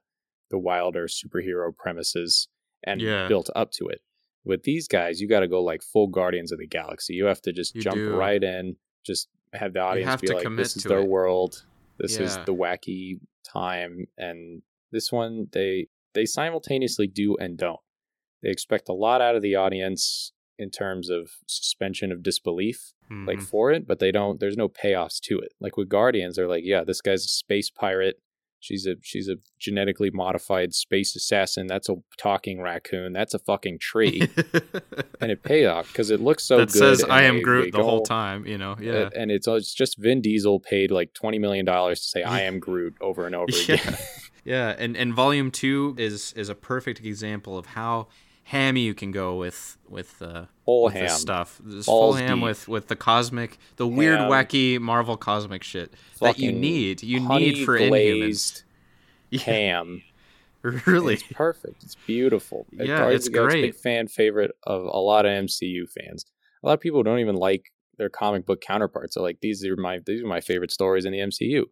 [0.50, 2.48] the wilder superhero premises
[2.84, 3.28] and yeah.
[3.28, 4.02] built up to it.
[4.46, 7.14] With these guys, you got to go like full Guardians of the Galaxy.
[7.14, 8.16] You have to just you jump do.
[8.16, 11.08] right in, just have the audience have be like, "This is their it.
[11.08, 11.66] world.
[12.00, 12.26] This yeah.
[12.26, 14.62] is the wacky time." And
[14.92, 17.80] this one, they they simultaneously do and don't.
[18.42, 23.28] They expect a lot out of the audience in terms of suspension of disbelief, mm-hmm.
[23.28, 24.40] like for it, but they don't.
[24.40, 25.54] There's no payoffs to it.
[25.60, 28.22] Like with Guardians, they're like, yeah, this guy's a space pirate.
[28.60, 31.68] She's a she's a genetically modified space assassin.
[31.68, 33.14] That's a talking raccoon.
[33.14, 34.22] That's a fucking tree,
[35.22, 36.80] and it paid off because it looks so that good.
[36.80, 38.48] says I am Groot the whole time.
[38.48, 39.10] You know, yeah.
[39.16, 42.60] And it's it's just Vin Diesel paid like twenty million dollars to say I am
[42.60, 43.76] Groot over and over yeah.
[43.76, 43.98] again.
[44.44, 48.08] yeah, and and Volume Two is is a perfect example of how
[48.48, 51.60] hammy you can go with with uh whole with ham stuff.
[51.64, 52.44] This full ham deep.
[52.44, 53.96] with with the cosmic, the ham.
[53.96, 57.04] weird, wacky Marvel cosmic shit Fucking that you need.
[57.04, 58.64] You need for glazed
[59.32, 59.42] Inhumans.
[59.42, 60.04] Ham.
[60.86, 61.84] really, it's perfect.
[61.84, 62.66] It's beautiful.
[62.72, 63.62] Yeah, it's, it's great.
[63.62, 66.26] big fan favorite of a lot of MCU fans.
[66.64, 69.16] A lot of people don't even like their comic book counterparts.
[69.16, 71.64] They're like, these are my these are my favorite stories in the MCU.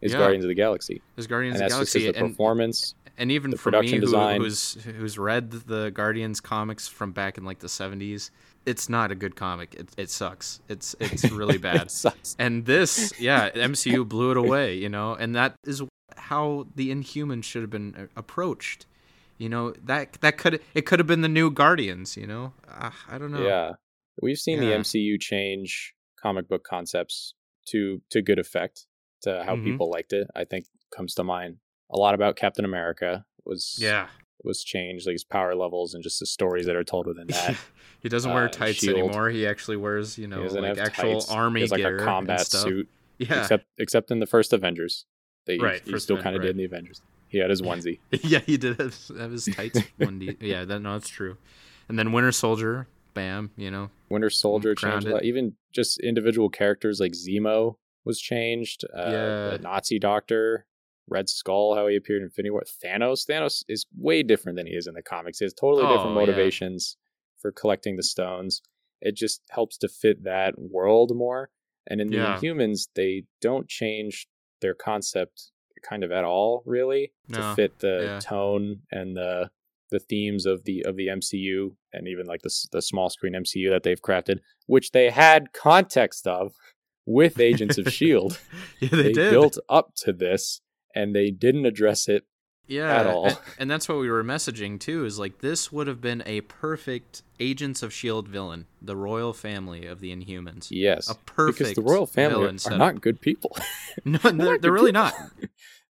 [0.00, 0.18] Is yeah.
[0.18, 1.02] Guardians of the Galaxy.
[1.16, 2.06] Is Guardians and of the Galaxy.
[2.06, 7.12] Just the performance and even for me who, who's who's read the Guardians comics from
[7.12, 8.30] back in like the 70s,
[8.64, 9.74] it's not a good comic.
[9.74, 10.60] It, it sucks.
[10.68, 11.82] It's it's really bad.
[11.82, 12.34] it sucks.
[12.38, 15.82] And this, yeah, MCU blew it away, you know, and that is
[16.16, 18.86] how the Inhumans should have been uh, approached.
[19.36, 22.54] You know, that that could it could have been the new Guardians, you know?
[22.66, 23.46] Uh, I don't know.
[23.46, 23.72] Yeah.
[24.22, 24.70] We've seen yeah.
[24.70, 27.34] the MCU change comic book concepts
[27.68, 28.86] to to good effect
[29.22, 29.64] to how mm-hmm.
[29.64, 30.26] people liked it.
[30.34, 31.58] I think comes to mind
[31.92, 34.08] a lot about Captain America was yeah
[34.42, 37.56] was changed, like his power levels and just the stories that are told within that.
[38.00, 38.98] he doesn't uh, wear tights shield.
[38.98, 39.30] anymore.
[39.30, 41.30] He actually wears, you know, like actual tights.
[41.30, 42.88] army he like a combat suit.
[43.18, 43.42] Yeah.
[43.42, 45.04] Except except in the first Avengers.
[45.44, 46.46] They right, he, he still kind of right.
[46.46, 47.02] did in the Avengers.
[47.28, 47.98] He had his onesie.
[48.22, 50.38] yeah, he did have, have his tights onesie.
[50.40, 51.36] yeah, that no, that's true.
[51.90, 53.90] And then Winter Soldier, bam, you know.
[54.08, 55.24] Winter Soldier changed a lot.
[55.24, 57.74] Even just individual characters like Zemo
[58.06, 58.84] was changed.
[58.84, 59.50] Uh, yeah.
[59.50, 60.64] The Nazi doctor
[61.10, 62.62] Red Skull, how he appeared in Infinity War.
[62.62, 65.38] Thanos, Thanos is way different than he is in the comics.
[65.38, 67.40] He has totally oh, different motivations yeah.
[67.42, 68.62] for collecting the stones.
[69.00, 71.50] It just helps to fit that world more.
[71.88, 72.38] And in the yeah.
[72.38, 74.28] Inhumans, they don't change
[74.60, 75.50] their concept
[75.82, 77.38] kind of at all, really, no.
[77.38, 78.20] to fit the yeah.
[78.20, 79.50] tone and the
[79.90, 83.70] the themes of the of the MCU and even like the the small screen MCU
[83.70, 86.52] that they've crafted, which they had context of
[87.06, 88.38] with Agents of Shield.
[88.80, 90.60] yeah, they, they built up to this
[90.94, 92.24] and they didn't address it
[92.70, 93.26] yeah, at all.
[93.26, 95.04] And, and, that's what we were messaging too.
[95.04, 99.86] Is like this would have been a perfect Agents of Shield villain, the royal family
[99.86, 100.68] of the Inhumans.
[100.70, 102.78] Yes, a perfect because the royal family are setup.
[102.78, 103.56] not good people.
[104.04, 105.02] no, they're, they're, they're really people.
[105.02, 105.14] not.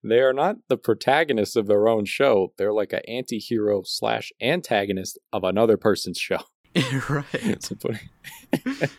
[0.03, 2.55] they are not the protagonists of their own show.
[2.57, 6.41] They're like an anti-hero slash antagonist of another person's show.
[7.11, 7.71] right.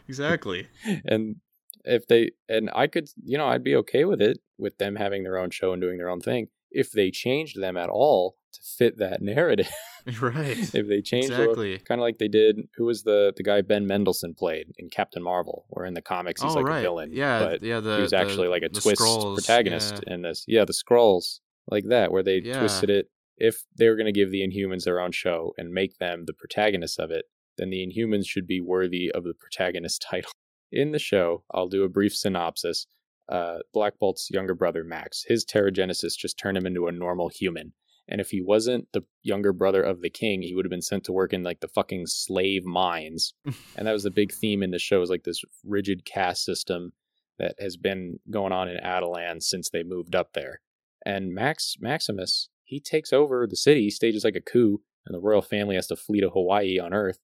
[0.07, 0.67] exactly.
[1.05, 1.37] And
[1.85, 5.23] if they and I could, you know, I'd be okay with it with them having
[5.23, 8.59] their own show and doing their own thing if they changed them at all to
[8.63, 9.71] fit that narrative.
[10.19, 10.57] right.
[10.73, 11.77] if they changed exactly.
[11.79, 15.21] kind of like they did who was the the guy Ben Mendelsohn played in Captain
[15.21, 16.79] Marvel or in the comics he's oh, like right.
[16.79, 17.11] a villain.
[17.13, 20.13] Yeah, but yeah, the, he was actually the, like a twist Skrulls, protagonist yeah.
[20.13, 20.45] in this.
[20.47, 21.39] Yeah, the Skrulls
[21.69, 22.59] like that where they yeah.
[22.59, 25.97] twisted it if they were going to give the Inhumans their own show and make
[25.97, 27.25] them the protagonists of it,
[27.57, 30.31] then the Inhumans should be worthy of the protagonist title.
[30.71, 32.87] In the show, I'll do a brief synopsis.
[33.29, 37.73] Uh, Black Bolt's younger brother, Max, his Terrigenesis just turned him into a normal human.
[38.07, 41.05] And if he wasn't the younger brother of the king, he would have been sent
[41.05, 43.33] to work in like the fucking slave mines.
[43.77, 46.91] and that was the big theme in the show is like this rigid caste system
[47.39, 50.61] that has been going on in Attilan since they moved up there.
[51.05, 55.41] And Max Maximus, he takes over the city, stages like a coup, and the royal
[55.41, 57.17] family has to flee to Hawaii on Earth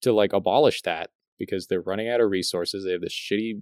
[0.00, 2.84] to like abolish that because they're running out of resources.
[2.84, 3.60] They have this shitty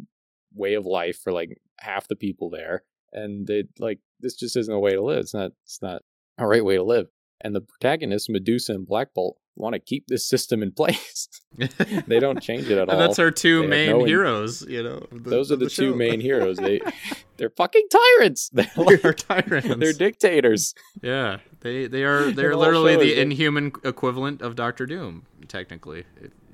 [0.55, 4.73] way of life for like half the people there, and they like this just isn't
[4.73, 5.21] a way to live.
[5.21, 5.53] It's not.
[5.65, 6.03] It's not
[6.39, 7.09] a right way to live.
[7.41, 11.29] And the protagonists, Medusa and Black Bolt, want to keep this system in place.
[12.07, 12.95] they don't change it at all.
[12.95, 14.63] And that's our two they main no heroes.
[14.63, 16.59] You know, the, those are the, the two main heroes.
[16.59, 16.81] They
[17.37, 18.51] they're fucking tyrants.
[18.53, 19.77] They're, like, they're tyrants.
[19.77, 20.75] They're dictators.
[21.03, 22.31] Yeah, they they are.
[22.31, 26.05] They're literally the inhuman equivalent of Doctor Doom, technically.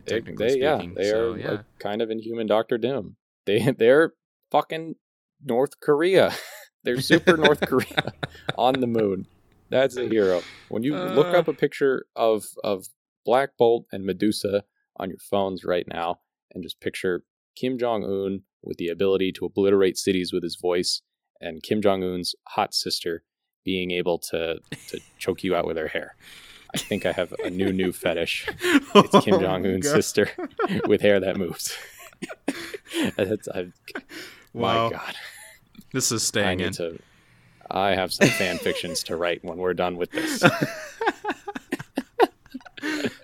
[0.07, 0.91] Technically they, speaking.
[0.91, 1.63] Yeah, they so, are yeah.
[1.79, 3.17] kind of inhuman Doctor Doom.
[3.47, 4.15] They they're
[4.51, 4.97] fucking
[5.45, 6.33] North Korea.
[6.85, 8.13] they're super North Korea
[8.57, 9.27] on the moon.
[9.71, 10.43] That's a hero.
[10.69, 12.87] When you uh, look up a picture of of
[13.25, 14.65] Black Bolt and Medusa
[14.97, 16.21] on your phones right now,
[16.53, 17.25] and just picture
[17.57, 21.03] Kim Jong Un with the ability to obliterate cities with his voice,
[21.41, 23.25] and Kim Jong Un's hot sister
[23.65, 26.17] being able to to choke you out with her hair.
[26.75, 28.49] I think I have a new new fetish.
[28.95, 30.31] It's Kim Jong Un's oh, sister
[30.87, 31.77] with hair that moves.
[33.17, 33.69] That's, I,
[34.53, 34.91] wow.
[34.91, 35.15] My God,
[35.93, 36.73] this is staying I in.
[36.75, 36.99] To,
[37.71, 40.43] I have some fan fictions to write when we're done with this.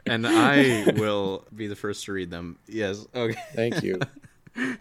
[0.07, 2.59] and I will be the first to read them.
[2.67, 3.07] Yes.
[3.15, 3.41] Okay.
[3.55, 4.01] Thank you.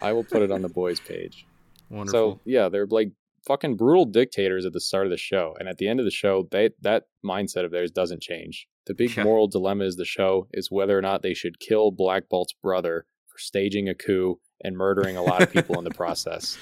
[0.00, 1.46] I will put it on the boys page.
[1.90, 2.32] Wonderful.
[2.34, 3.12] So yeah, they're like
[3.48, 6.12] fucking brutal dictators at the start of the show, and at the end of the
[6.12, 8.68] show, they that mindset of theirs doesn't change.
[8.86, 9.24] The big yeah.
[9.24, 13.06] moral dilemma is the show is whether or not they should kill Black Bolt's brother
[13.26, 16.58] for staging a coup and murdering a lot of people in the process.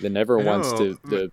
[0.00, 1.30] They never wants to the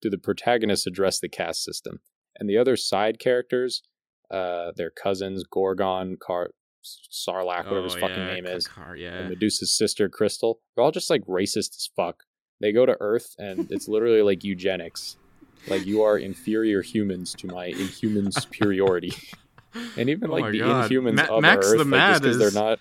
[0.00, 2.00] do the protagonists address the caste system,
[2.38, 3.82] and the other side characters,
[4.30, 6.52] uh, their cousins Gorgon, Car-
[6.84, 9.14] Sarlacc, whatever oh, his fucking yeah, name is, Car- yeah.
[9.14, 10.60] and Medusa's sister Crystal.
[10.74, 12.22] They're all just like racist as fuck.
[12.60, 15.16] They go to Earth, and it's literally like eugenics.
[15.68, 19.12] Like you are inferior humans to my inhuman superiority.
[19.96, 20.90] and even oh like the god.
[20.90, 22.78] Inhumans Ma- of Max Earth, the Mad like, is, they're not.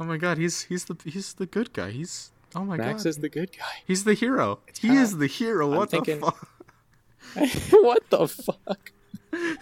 [0.00, 1.90] Oh my god, he's he's the he's the good guy.
[1.90, 2.92] He's oh my Max god.
[2.92, 3.82] Max is the good guy.
[3.86, 4.60] He's the hero.
[4.68, 5.68] It's he is the hero.
[5.68, 6.48] What I'm the thinking, fuck?
[7.70, 8.92] what the fuck?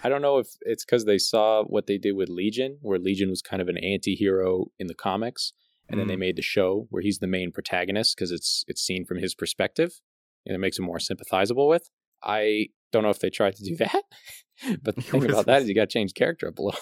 [0.03, 3.29] I don't know if it's because they saw what they did with Legion, where Legion
[3.29, 5.51] was kind of an anti-hero in the comics,
[5.89, 6.01] and mm.
[6.01, 6.19] then they mm.
[6.19, 9.99] made the show where he's the main protagonist because it's it's seen from his perspective,
[10.45, 11.89] and it makes him more sympathizable with.
[12.23, 14.03] I don't know if they tried to do that,
[14.81, 16.79] but the thing about that is you got to change character up a little.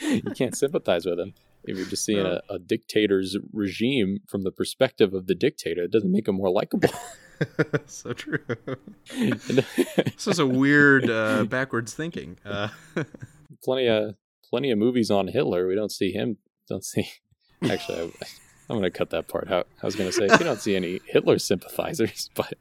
[0.00, 4.50] you can't sympathize with him if you're just seeing a, a dictator's regime from the
[4.50, 5.82] perspective of the dictator.
[5.82, 6.90] It doesn't make him more likable.
[7.86, 8.38] so true.
[9.08, 12.38] this is a weird uh, backwards thinking.
[12.44, 12.68] Uh,
[13.62, 14.14] plenty of
[14.48, 15.66] plenty of movies on Hitler.
[15.66, 16.38] We don't see him.
[16.68, 17.08] Don't see.
[17.64, 18.02] Actually, I,
[18.72, 19.66] am going to cut that part out.
[19.82, 22.54] I was going to say we don't see any Hitler sympathizers, but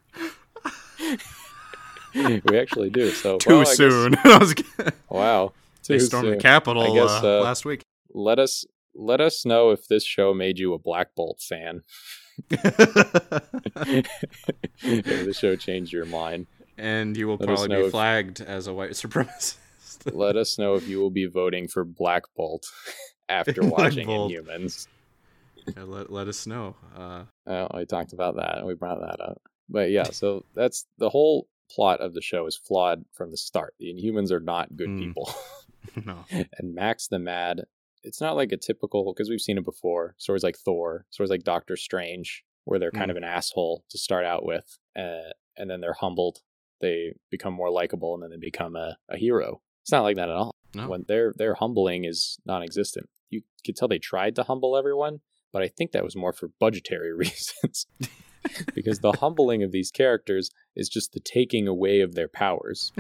[2.46, 3.12] we actually do.
[3.12, 4.12] So too well, soon.
[4.24, 4.54] Guess,
[5.10, 5.54] wow,
[5.84, 6.38] too they stormed soon.
[6.38, 7.84] the Capitol guess, uh, uh, last week.
[8.14, 11.84] Let us let us know if this show made you a Black Bolt fan.
[12.50, 14.06] the
[15.38, 16.48] show changed your mind.
[16.78, 19.56] And you will Let probably be flagged if, as a white supremacist.
[20.12, 22.66] let us know if you will be voting for Black Bolt
[23.30, 24.08] after watching.
[24.08, 24.88] Inhumans.
[25.76, 26.76] Yeah, let, let us know.
[26.96, 28.60] Uh, oh, we talked about that.
[28.60, 29.42] And we brought that up.
[29.68, 33.74] But yeah, so that's the whole plot of the show is flawed from the start.
[33.80, 35.00] The Inhumans are not good mm.
[35.00, 35.34] people.
[36.06, 36.26] no.
[36.58, 37.62] And Max the Mad
[38.06, 40.16] it's not like a typical because we've seen it before.
[40.18, 43.12] Stories like Thor, stories like Doctor Strange, where they're kind mm.
[43.12, 46.40] of an asshole to start out with, uh, and then they're humbled.
[46.82, 49.62] They become more likable, and then they become a, a hero.
[49.82, 50.56] It's not like that at all.
[50.76, 50.88] No.
[50.88, 53.10] When their their humbling is non-existent.
[53.30, 55.20] You could tell they tried to humble everyone,
[55.52, 57.88] but I think that was more for budgetary reasons.
[58.76, 62.92] because the humbling of these characters is just the taking away of their powers.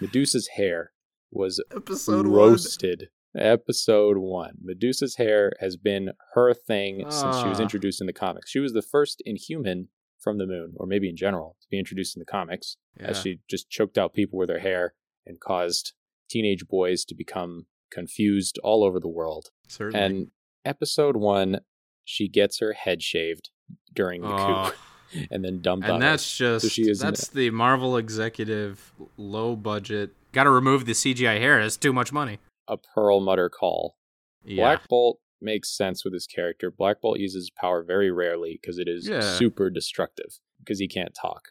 [0.00, 0.92] Medusa's hair
[1.30, 4.54] was Episode roasted Episode one.
[4.62, 7.62] Medusa's hair has been her thing since she was ah.
[7.62, 8.50] introduced in the comics.
[8.50, 9.88] She was the first inhuman
[10.20, 13.08] from the moon, or maybe in general, to be introduced in the comics, yeah.
[13.08, 14.94] as she just choked out people with her hair
[15.26, 15.94] and caused
[16.30, 19.50] teenage boys to become confused all over the world.
[19.68, 20.04] Certainly.
[20.04, 20.26] And
[20.64, 21.60] episode one,
[22.04, 23.50] she gets her head shaved
[23.92, 24.34] during the coup.
[24.36, 24.74] Ah.
[25.30, 26.58] and then dumped and that's her.
[26.58, 30.10] just so that's the Marvel executive low budget.
[30.32, 31.60] Got to remove the CGI hair.
[31.60, 33.96] It's too much money a Perlmutter call.
[34.44, 34.62] Yeah.
[34.62, 36.70] Black Bolt makes sense with his character.
[36.70, 39.20] Black Bolt uses power very rarely because it is yeah.
[39.20, 41.48] super destructive because he can't talk.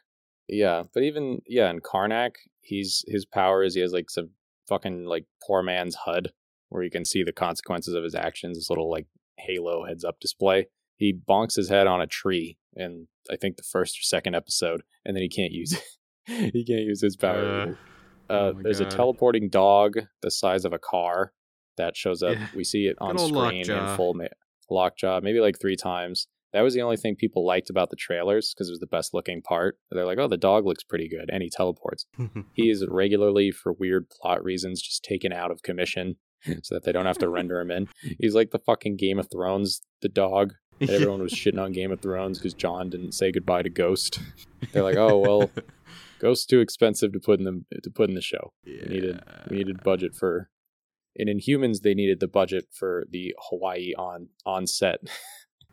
[0.47, 4.31] Yeah, but even yeah, in Karnak, he's his power is he has like some
[4.67, 6.31] fucking like poor man's HUD
[6.69, 8.57] where you can see the consequences of his actions.
[8.57, 10.67] This little like halo heads up display.
[10.95, 14.83] He bonks his head on a tree in I think the first or second episode,
[15.05, 15.83] and then he can't use it.
[16.53, 17.75] he can't use his power.
[18.29, 18.87] Uh, uh, oh there's God.
[18.87, 21.33] a teleporting dog the size of a car
[21.77, 22.35] that shows up.
[22.35, 22.47] Yeah.
[22.55, 24.25] We see it on screen in full ma-
[24.69, 26.27] lockjaw, maybe like three times.
[26.53, 29.13] That was the only thing people liked about the trailers because it was the best
[29.13, 29.77] looking part.
[29.89, 32.05] They're like, oh, the dog looks pretty good, and he teleports.
[32.53, 36.17] he is regularly, for weird plot reasons, just taken out of commission
[36.63, 37.87] so that they don't have to render him in.
[38.19, 40.53] He's like the fucking Game of Thrones, the dog.
[40.81, 44.19] Everyone was shitting on Game of Thrones because Jon didn't say goodbye to Ghost.
[44.71, 45.49] They're like, oh well,
[46.19, 48.53] Ghost's too expensive to put in the to put in the show.
[48.65, 48.83] Yeah.
[48.87, 50.49] We needed we needed budget for.
[51.15, 54.99] And Inhumans, they needed the budget for the Hawaii on on set.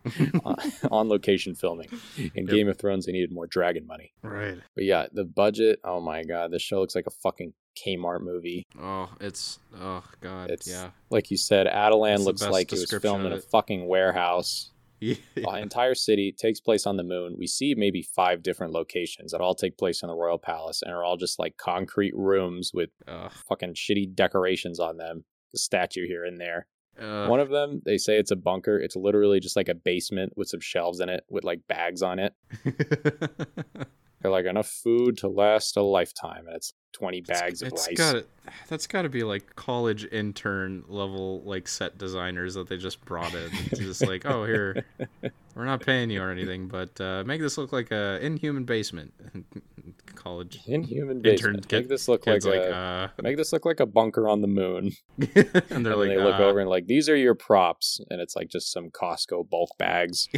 [0.90, 1.88] on location filming.
[2.16, 2.46] In yep.
[2.46, 4.12] Game of Thrones, they needed more dragon money.
[4.22, 4.58] Right.
[4.74, 5.80] But yeah, the budget.
[5.84, 8.66] Oh my god, this show looks like a fucking Kmart movie.
[8.80, 10.90] Oh, it's oh god, it's, yeah.
[11.10, 14.70] Like you said, Attilan looks like it was filmed in a fucking warehouse.
[15.02, 15.14] Yeah.
[15.34, 17.36] The entire city takes place on the moon.
[17.38, 20.92] We see maybe five different locations that all take place in the royal palace and
[20.92, 25.24] are all just like concrete rooms with uh, fucking shitty decorations on them.
[25.54, 26.66] The statue here and there.
[27.00, 28.78] Uh, One of them, they say it's a bunker.
[28.78, 32.18] It's literally just like a basement with some shelves in it with like bags on
[32.18, 32.34] it.
[34.22, 37.96] They're like enough food to last a lifetime, and it's twenty bags it's, of rice.
[37.96, 38.26] Gotta,
[38.68, 43.32] that's got to be like college intern level like set designers that they just brought
[43.32, 43.50] in.
[43.70, 44.84] It's just like, oh, here,
[45.54, 49.14] we're not paying you or anything, but uh, make this look like a inhuman basement.
[50.22, 51.56] college inhuman basement.
[51.56, 54.42] Intern, make this look like, like a uh, make this look like a bunker on
[54.42, 54.92] the moon.
[55.18, 58.20] and they're and like, they look uh, over and like these are your props, and
[58.20, 60.28] it's like just some Costco bulk bags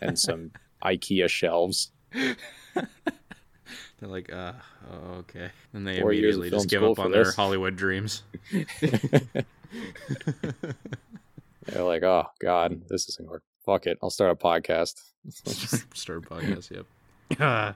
[0.00, 0.50] and some
[0.84, 1.92] IKEA shelves.
[3.98, 4.52] They're like, uh,
[4.90, 5.50] oh, okay.
[5.74, 7.28] And they Four immediately just give up on this.
[7.28, 8.22] their Hollywood dreams.
[8.80, 9.44] They're
[11.84, 13.42] like, oh, God, this isn't work.
[13.66, 13.98] Fuck it.
[14.02, 14.94] I'll start a podcast.
[15.94, 16.86] start a podcast, yep.
[17.38, 17.74] Uh,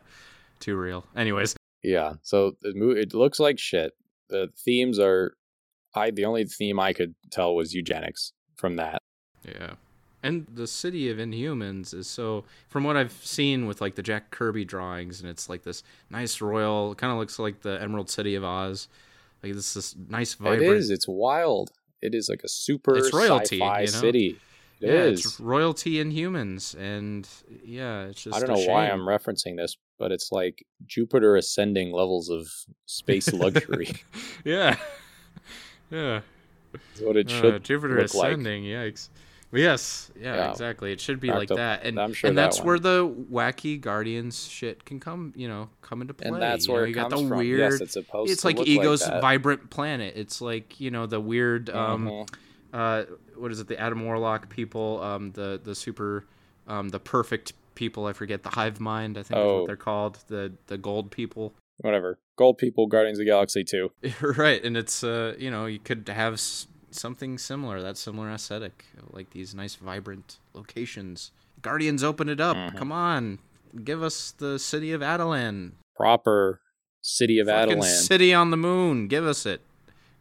[0.61, 1.05] too real.
[1.17, 1.57] Anyways.
[1.83, 2.15] Yeah.
[2.23, 3.93] So the movie, it looks like shit.
[4.29, 5.35] The themes are,
[5.95, 8.99] I the only theme I could tell was eugenics from that.
[9.45, 9.75] Yeah
[10.25, 14.31] and the city of inhumans is so from what i've seen with like the jack
[14.31, 18.35] kirby drawings and it's like this nice royal kind of looks like the emerald city
[18.35, 18.89] of oz
[19.43, 21.71] like this this nice vibrant it is it's wild
[22.03, 24.01] it is like a super it's royalty sci-fi you know?
[24.01, 24.41] city
[24.81, 25.25] it yeah, is.
[25.25, 27.29] it's royalty in humans and
[27.65, 31.93] yeah it's just i don't know why i'm referencing this but it's like jupiter ascending
[31.93, 32.49] levels of
[32.87, 33.91] space luxury
[34.45, 34.77] yeah
[35.91, 36.21] yeah
[36.73, 38.95] That's what it should uh, jupiter ascending like.
[38.95, 39.09] yikes
[39.55, 40.93] Yes, yeah, yeah, exactly.
[40.93, 44.47] It should be like up, that, and sure and that's that where the wacky Guardians
[44.47, 46.29] shit can come, you know, come into play.
[46.29, 47.39] And that's you where know, you got the from.
[47.39, 47.73] weird.
[47.73, 48.33] Yes, it's supposed.
[48.33, 50.15] It's like Ego's like vibrant planet.
[50.17, 51.71] It's like you know the weird.
[51.71, 52.35] Um, mm-hmm.
[52.75, 53.05] Uh,
[53.37, 53.69] what is it?
[53.69, 55.01] The Adam Warlock people.
[55.01, 56.27] Um, the the super,
[56.67, 58.07] um, the perfect people.
[58.07, 59.17] I forget the Hive Mind.
[59.17, 59.43] I think oh.
[59.43, 59.67] is what oh.
[59.67, 60.19] they're called.
[60.27, 61.55] The the gold people.
[61.79, 62.19] Whatever.
[62.37, 63.93] Gold people, Guardians of the Galaxy too.
[64.37, 66.41] right, and it's uh, you know, you could have
[66.91, 71.31] something similar, that similar aesthetic, like these nice, vibrant locations.
[71.63, 72.57] Guardians, open it up.
[72.57, 72.77] Mm-hmm.
[72.77, 73.39] Come on,
[73.85, 75.73] give us the city of Attilan.
[75.97, 76.61] Proper
[77.01, 77.85] city of fucking Attilan.
[77.85, 79.07] City on the moon.
[79.07, 79.61] Give us it.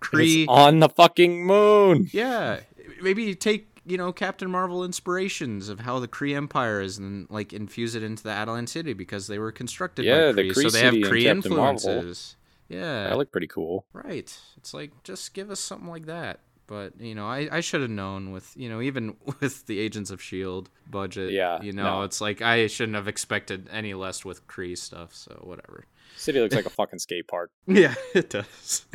[0.03, 2.09] Kree on the fucking moon.
[2.11, 2.59] Yeah,
[3.01, 7.53] maybe take you know Captain Marvel inspirations of how the Kree Empire is, and like
[7.53, 10.63] infuse it into the Attilan city because they were constructed yeah, by Kree, the Kree
[10.63, 12.35] so they have Kree influences.
[12.69, 13.85] Yeah, that looked pretty cool.
[13.93, 14.35] Right.
[14.57, 17.89] It's like just give us something like that but you know i, I should have
[17.89, 22.01] known with you know even with the agents of shield budget yeah you know no.
[22.03, 25.85] it's like i shouldn't have expected any less with Kree stuff so whatever
[26.15, 28.85] city looks like a fucking skate park yeah it does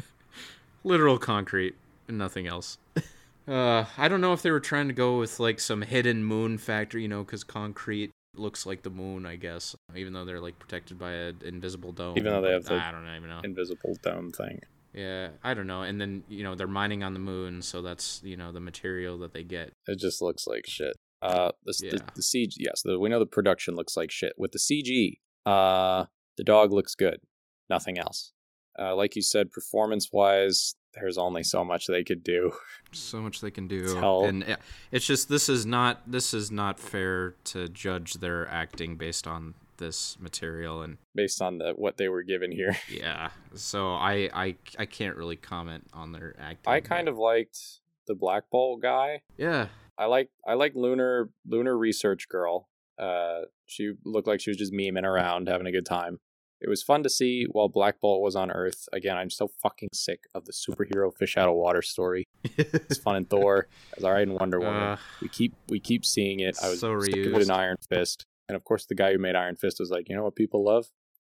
[0.89, 1.75] literal concrete
[2.09, 2.79] and nothing else
[3.49, 6.59] uh i don't know if they were trying to go with like some hidden moon
[6.59, 10.59] factor you know because concrete looks like the moon i guess even though they're like
[10.59, 13.97] protected by an invisible dome even though they have the i don't even know invisible
[14.03, 14.61] dome thing
[14.95, 15.83] yeah, I don't know.
[15.83, 19.19] And then you know they're mining on the moon, so that's you know the material
[19.19, 19.73] that they get.
[19.87, 20.97] It just looks like shit.
[21.21, 21.91] Uh, the yeah.
[21.93, 24.33] the, the CG, yes, the, we know the production looks like shit.
[24.39, 27.21] With the CG, uh, the dog looks good.
[27.69, 28.33] Nothing else.
[28.79, 32.53] Uh, like you said, performance wise, there's only so much they could do.
[32.93, 34.25] So much they can do, Tell.
[34.25, 34.57] and
[34.91, 39.55] it's just this is not this is not fair to judge their acting based on
[39.79, 42.77] this material and based on the what they were given here.
[42.91, 43.31] yeah.
[43.55, 46.73] So I I I can't really comment on their acting.
[46.73, 47.59] I kind of liked
[48.07, 49.23] the Black Bolt guy.
[49.37, 49.69] Yeah.
[49.97, 52.69] I like I like Lunar Lunar Research Girl.
[52.99, 56.21] Uh she looked like she was just memeing around having a good time.
[56.61, 58.89] It was fun to see while Black Bolt was on Earth.
[58.93, 62.25] Again, I'm so fucking sick of the superhero fish out of water story.
[62.45, 63.69] it's fun in Thor.
[63.93, 64.83] It's all right in Wonder Woman.
[64.83, 66.57] Uh, we keep we keep seeing it.
[66.63, 69.19] I was so sick of it in Iron Fist, and of course, the guy who
[69.19, 70.87] made Iron Fist was like, you know what people love?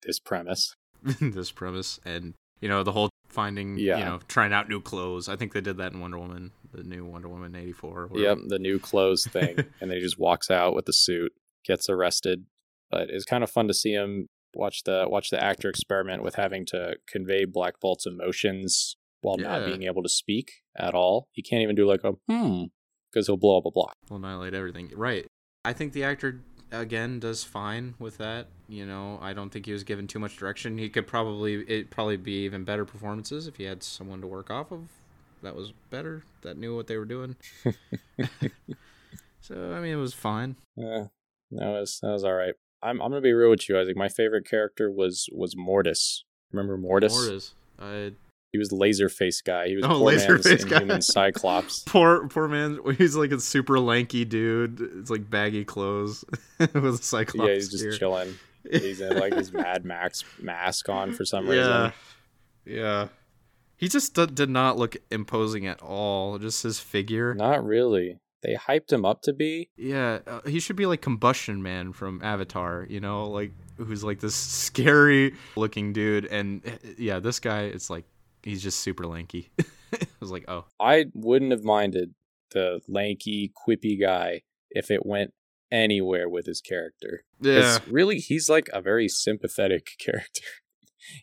[0.04, 0.76] This premise.
[1.20, 3.98] this premise, and you know the whole finding, yeah.
[3.98, 5.28] you know, trying out new clothes.
[5.28, 8.12] I think they did that in Wonder Woman, the new Wonder Woman '84.
[8.14, 11.34] Yep, the new clothes thing, and then he just walks out with the suit,
[11.66, 12.46] gets arrested.
[12.90, 16.36] But it's kind of fun to see him watch the watch the actor experiment with
[16.36, 19.48] having to convey Black Bolt's emotions while yeah.
[19.48, 21.28] not being able to speak at all.
[21.32, 22.66] He can't even do like a hmm
[23.12, 23.96] because he'll blow up a block.
[24.10, 24.92] Will annihilate everything.
[24.96, 25.26] Right.
[25.66, 26.42] I think the actor
[26.72, 28.48] again does fine with that.
[28.68, 30.78] You know, I don't think he was given too much direction.
[30.78, 34.52] He could probably it probably be even better performances if he had someone to work
[34.52, 34.90] off of
[35.42, 37.36] that was better that knew what they were doing.
[39.42, 40.56] so I mean, it was fine.
[40.76, 41.06] Yeah,
[41.52, 42.54] that was that was all right.
[42.82, 43.98] I'm I'm gonna be real with you, Isaac.
[43.98, 46.24] My favorite character was was Mordis.
[46.52, 47.14] Remember Mordis?
[47.14, 47.54] Mordis.
[47.80, 48.14] I
[48.52, 49.68] he was laser face guy.
[49.68, 50.80] He was oh, laser face guy.
[50.80, 51.80] Human Cyclops.
[51.86, 52.80] poor poor man.
[52.98, 54.82] He's like a super lanky dude.
[55.00, 56.24] It's like baggy clothes
[56.60, 57.48] with a Cyclops.
[57.48, 57.94] Yeah, he's just here.
[57.94, 58.36] chilling.
[58.70, 61.66] He's in like his Mad Max mask on for some reason.
[61.66, 61.92] Yeah,
[62.66, 63.08] yeah.
[63.78, 66.38] He just d- did not look imposing at all.
[66.38, 67.34] Just his figure.
[67.34, 69.70] Not really they hyped him up to be.
[69.78, 74.20] Yeah, uh, he should be like Combustion Man from Avatar, you know, like who's like
[74.20, 78.06] this scary looking dude and uh, yeah, this guy it's like
[78.44, 79.50] he's just super lanky.
[79.94, 82.14] I was like, "Oh." I wouldn't have minded
[82.52, 85.34] the lanky, quippy guy if it went
[85.72, 87.24] anywhere with his character.
[87.42, 87.80] Yeah.
[87.90, 90.44] Really, he's like a very sympathetic character.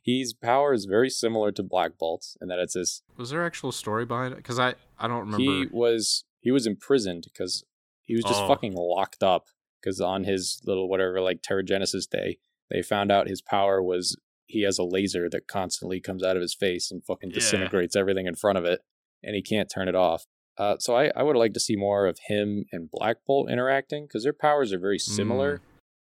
[0.05, 3.03] His power is very similar to Black Bolt's, and that it's this.
[3.17, 4.37] Was there actual story behind it?
[4.37, 5.39] Because I I don't remember.
[5.39, 7.65] He was he was imprisoned because
[8.05, 8.47] he was just oh.
[8.47, 9.49] fucking locked up
[9.81, 12.39] because on his little whatever like Terrigenesis day,
[12.71, 14.17] they found out his power was
[14.47, 18.29] he has a laser that constantly comes out of his face and fucking disintegrates everything
[18.29, 18.83] in front of it,
[19.25, 20.27] and he can't turn it off.
[20.57, 24.05] Uh, so I, I would like to see more of him and Black Bolt interacting
[24.05, 25.57] because their powers are very similar.
[25.57, 25.61] Mm.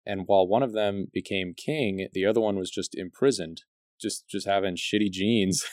[0.07, 3.63] And while one of them became king, the other one was just imprisoned,
[4.01, 5.65] just just having shitty genes,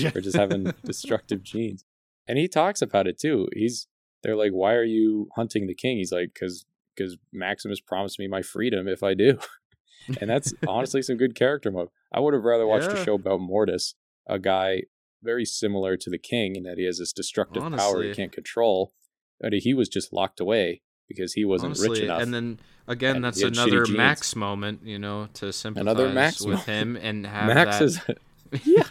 [0.14, 1.84] or just having destructive genes
[2.26, 3.48] and he talks about it too.
[3.54, 3.86] He's
[4.22, 6.64] they're like, "Why are you hunting the king?" He's like, "Cause
[6.94, 9.38] because Maximus promised me my freedom if I do."
[10.20, 11.88] and that's honestly some good character mode.
[12.12, 12.98] I would have rather watched yeah.
[12.98, 13.94] a show about Mordis,
[14.26, 14.82] a guy
[15.22, 17.92] very similar to the king in that he has this destructive honestly.
[17.92, 18.92] power he can't control,
[19.40, 22.22] but he was just locked away because he wasn't honestly, rich enough.
[22.22, 26.66] And then again, and that's another Max moment, you know, to sympathize another Max with
[26.66, 26.68] moment.
[26.68, 27.84] him and have Max that.
[27.84, 28.00] Is,
[28.64, 28.84] yeah,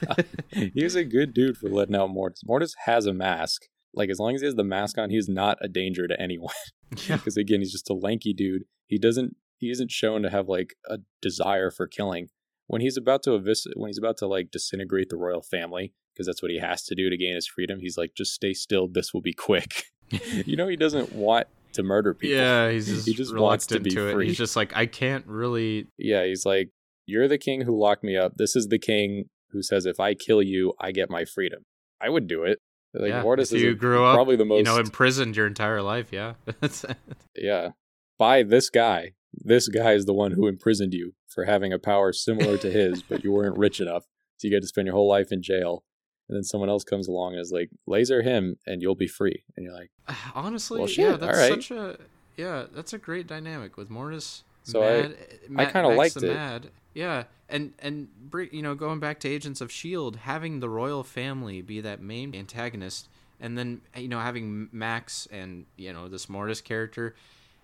[0.73, 2.43] he's a good dude for letting out Mordis.
[2.47, 3.63] Mordis has a mask.
[3.93, 6.53] Like as long as he has the mask on, he's not a danger to anyone.
[7.07, 7.15] Yeah.
[7.15, 8.63] because again, he's just a lanky dude.
[8.85, 9.37] He doesn't.
[9.59, 12.27] He isn't shown to have like a desire for killing.
[12.67, 16.27] When he's about to evis- when he's about to like disintegrate the royal family, because
[16.27, 17.79] that's what he has to do to gain his freedom.
[17.79, 18.89] He's like, just stay still.
[18.89, 19.85] This will be quick.
[20.45, 22.35] you know, he doesn't want to murder people.
[22.37, 24.27] Yeah, he's just he just wants to be free.
[24.27, 25.87] He's just like, I can't really.
[25.97, 26.71] Yeah, he's like,
[27.05, 28.33] you're the king who locked me up.
[28.35, 31.65] This is the king who says if I kill you, I get my freedom.
[32.01, 32.59] I would do it.
[32.93, 35.81] Like yeah, Mordis if you grew up probably the most you know imprisoned your entire
[35.81, 36.11] life.
[36.11, 36.33] Yeah,
[37.35, 37.69] yeah.
[38.17, 42.11] By this guy, this guy is the one who imprisoned you for having a power
[42.11, 44.03] similar to his, but you weren't rich enough,
[44.37, 45.83] so you get to spend your whole life in jail.
[46.27, 49.43] And then someone else comes along and is like, "Laser him, and you'll be free."
[49.55, 49.91] And you're like,
[50.35, 51.97] "Honestly, well, shit, yeah, that's such a
[52.35, 55.15] yeah, that's a great dynamic with Mordis." So mad,
[55.57, 56.33] I, I kind of liked it.
[56.33, 56.69] Mad.
[56.93, 58.09] Yeah, and and
[58.51, 62.35] you know going back to Agents of Shield, having the royal family be that main
[62.35, 63.07] antagonist,
[63.39, 67.15] and then you know having Max and you know this Mordis character,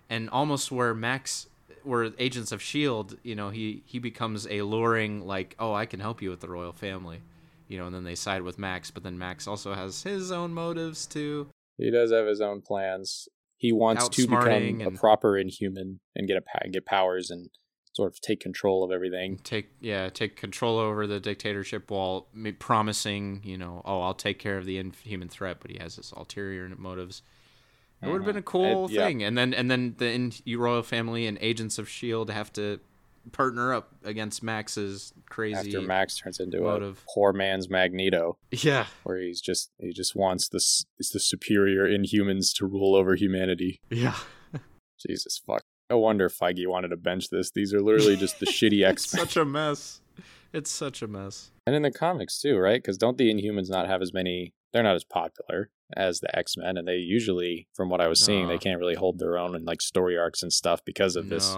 [0.09, 1.47] and almost where Max
[1.83, 5.99] where Agents of Shield, you know he he becomes a luring like oh I can
[5.99, 7.21] help you with the royal family,
[7.67, 10.53] you know, and then they side with Max, but then Max also has his own
[10.53, 11.47] motives too.
[11.77, 13.27] He does have his own plans.
[13.57, 17.49] He wants to become and, a proper inhuman and get a get powers and
[17.97, 19.39] sort of take control of everything.
[19.43, 22.27] Take yeah, take control over the dictatorship while
[22.59, 26.11] promising, you know, oh, I'll take care of the inhuman threat, but he has this
[26.11, 27.23] ulterior motives.
[28.01, 28.45] It would have been a uh-huh.
[28.45, 29.27] cool it, thing, yeah.
[29.27, 32.79] and then and then the in- royal family and agents of Shield have to
[33.31, 35.57] partner up against Max's crazy.
[35.57, 37.03] After Max turns into motive.
[37.03, 38.37] a poor man's Magneto.
[38.51, 43.15] Yeah, where he's just he just wants this is the superior Inhumans to rule over
[43.15, 43.81] humanity.
[43.89, 44.15] Yeah.
[45.07, 45.63] Jesus fuck.
[45.89, 47.51] No wonder if Feige wanted to bench this.
[47.51, 50.01] These are literally just the shitty X Such a mess.
[50.53, 51.51] It's such a mess.
[51.65, 52.81] And in the comics too, right?
[52.81, 54.53] Because don't the Inhumans not have as many?
[54.73, 58.19] They're not as popular as the X Men, and they usually, from what I was
[58.19, 58.49] seeing, no.
[58.49, 61.29] they can't really hold their own in like story arcs and stuff because of no.
[61.29, 61.55] this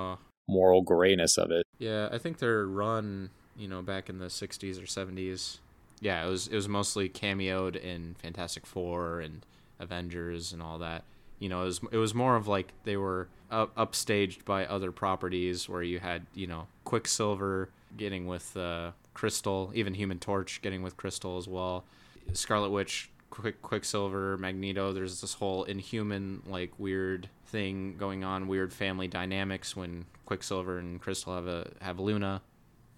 [0.48, 1.66] moral grayness of it.
[1.78, 5.58] Yeah, I think their run, you know, back in the '60s or '70s,
[6.00, 9.46] yeah, it was it was mostly cameoed in Fantastic Four and
[9.80, 11.04] Avengers and all that.
[11.40, 14.92] You know, it was it was more of like they were up, upstaged by other
[14.92, 20.84] properties where you had you know Quicksilver getting with uh, Crystal, even Human Torch getting
[20.84, 21.86] with Crystal as well,
[22.34, 24.94] Scarlet Witch, Quick Quicksilver, Magneto.
[24.94, 31.02] There's this whole Inhuman like weird thing going on, weird family dynamics when Quicksilver and
[31.02, 32.42] Crystal have a have Luna,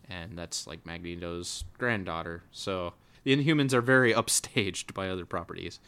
[0.10, 2.44] and that's like Magneto's granddaughter.
[2.52, 5.80] So the Inhumans are very upstaged by other properties.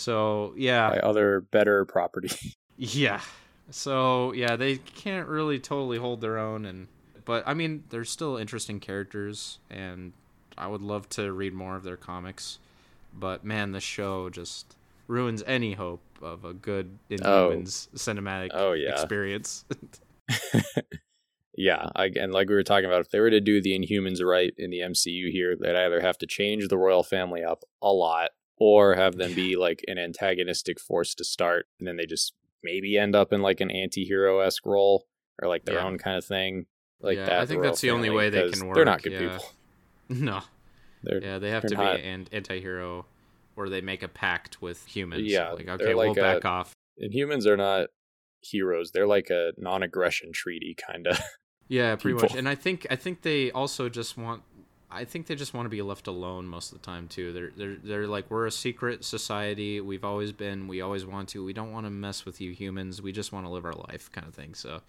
[0.00, 2.30] So yeah, by other better property.
[2.78, 3.20] yeah.
[3.68, 6.88] So yeah, they can't really totally hold their own, and
[7.26, 10.14] but I mean, they're still interesting characters, and
[10.56, 12.58] I would love to read more of their comics.
[13.12, 14.74] But man, the show just
[15.06, 17.96] ruins any hope of a good Inhumans oh.
[17.96, 18.92] cinematic oh, yeah.
[18.92, 19.66] experience.
[21.54, 24.24] yeah, I, and like we were talking about, if they were to do the Inhumans
[24.24, 27.92] right in the MCU here, they'd either have to change the royal family up a
[27.92, 28.30] lot,
[28.60, 32.96] or have them be like an antagonistic force to start, and then they just maybe
[32.96, 35.06] end up in like an anti-hero esque role
[35.42, 35.84] or like their yeah.
[35.84, 36.66] own kind of thing
[37.00, 37.40] like yeah, that.
[37.40, 38.76] I think that's the only way they can work.
[38.76, 39.18] They're not good yeah.
[39.18, 39.44] people.
[40.12, 40.40] No.
[41.04, 43.06] They're, yeah, they have to not, be an anti-hero
[43.54, 45.22] or they make a pact with humans.
[45.22, 46.72] Yeah, like okay, like we'll a, back off.
[46.98, 47.90] And humans are not
[48.40, 48.90] heroes.
[48.90, 51.20] They're like a non-aggression treaty kind of.
[51.68, 52.28] Yeah, pretty people.
[52.28, 52.36] much.
[52.36, 54.42] And I think I think they also just want
[54.92, 57.32] I think they just want to be left alone most of the time too.
[57.32, 59.80] They're they're they're like we're a secret society.
[59.80, 60.66] We've always been.
[60.68, 61.44] We always want to.
[61.44, 63.00] We don't want to mess with you humans.
[63.00, 64.54] We just want to live our life, kind of thing.
[64.54, 64.80] So, uh,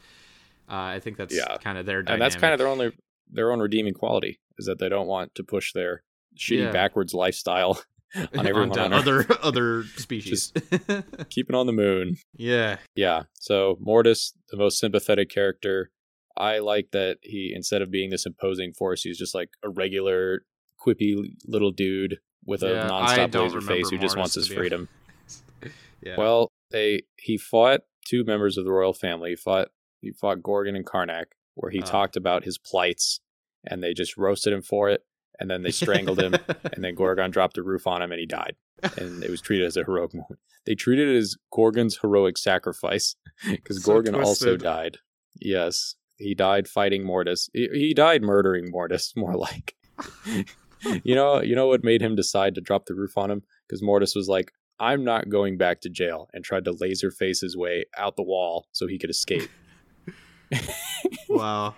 [0.70, 1.58] I think that's yeah.
[1.58, 2.14] kind of their dynamic.
[2.14, 2.92] and that's kind of their only
[3.32, 6.04] their own redeeming quality is that they don't want to push their
[6.38, 6.72] shitty yeah.
[6.72, 7.82] backwards lifestyle
[8.38, 10.52] on everyone on other other species.
[11.30, 12.18] keeping on the moon.
[12.36, 12.78] Yeah.
[12.96, 13.24] Yeah.
[13.40, 15.92] So Mordis, the most sympathetic character.
[16.38, 20.44] I like that he instead of being this imposing force, he's just like a regular
[20.80, 24.90] quippy little dude with yeah, a nonstop laser face who just wants his freedom.
[26.02, 26.16] yeah.
[26.18, 29.32] Well, they he fought two members of the royal family.
[29.32, 29.70] He fought
[30.02, 31.26] he fought Gorgon and Karnak,
[31.56, 31.86] where he uh.
[31.86, 33.20] talked about his plights,
[33.66, 35.04] and they just roasted him for it
[35.42, 36.36] and then they strangled him,
[36.74, 38.56] and then Gorgon dropped a roof on him, and he died.
[38.98, 40.40] And it was treated as a heroic moment.
[40.66, 43.16] They treated it as Gorgon's heroic sacrifice
[43.50, 44.48] because so Gorgon twisted.
[44.48, 44.98] also died.
[45.40, 47.50] Yes, he died fighting Mordis.
[47.54, 49.76] He, he died murdering Mordis, more like.
[51.04, 53.44] you know, you know what made him decide to drop the roof on him?
[53.68, 57.42] Because Mordis was like, "I'm not going back to jail," and tried to laser face
[57.42, 59.50] his way out the wall so he could escape.
[61.30, 61.76] wow.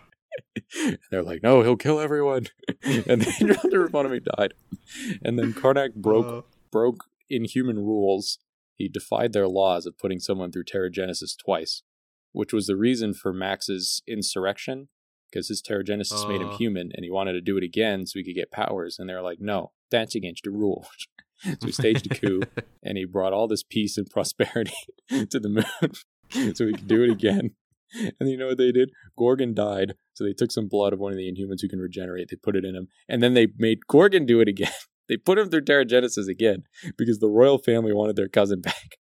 [1.12, 2.48] they're like, no, he'll kill everyone.
[2.84, 4.54] and then dropped the roof on him, he died.
[5.24, 6.41] And then Karnak broke uh,
[6.72, 8.39] broke inhuman rules.
[8.76, 11.84] He defied their laws of putting someone through Terrigenesis twice,
[12.34, 14.90] which was the reason for Max's insurrection,
[15.32, 18.20] because his Terrigenesis uh, made him human, and he wanted to do it again so
[18.20, 18.98] he could get powers.
[19.00, 20.88] And they're like, no, that's against the rules.
[21.44, 22.42] so he staged a coup,
[22.84, 24.74] and he brought all this peace and prosperity
[25.10, 27.52] to the moon, so he could do it again.
[28.20, 28.90] And you know what they did?
[29.18, 32.30] Gorgon died, so they took some blood of one of the Inhumans who can regenerate.
[32.30, 34.72] They put it in him, and then they made Gorgon do it again.
[35.08, 36.64] they put him through Terrigenesis again
[36.98, 38.98] because the royal family wanted their cousin back.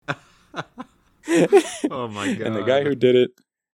[1.90, 2.46] oh my god!
[2.46, 3.30] And the guy who did it,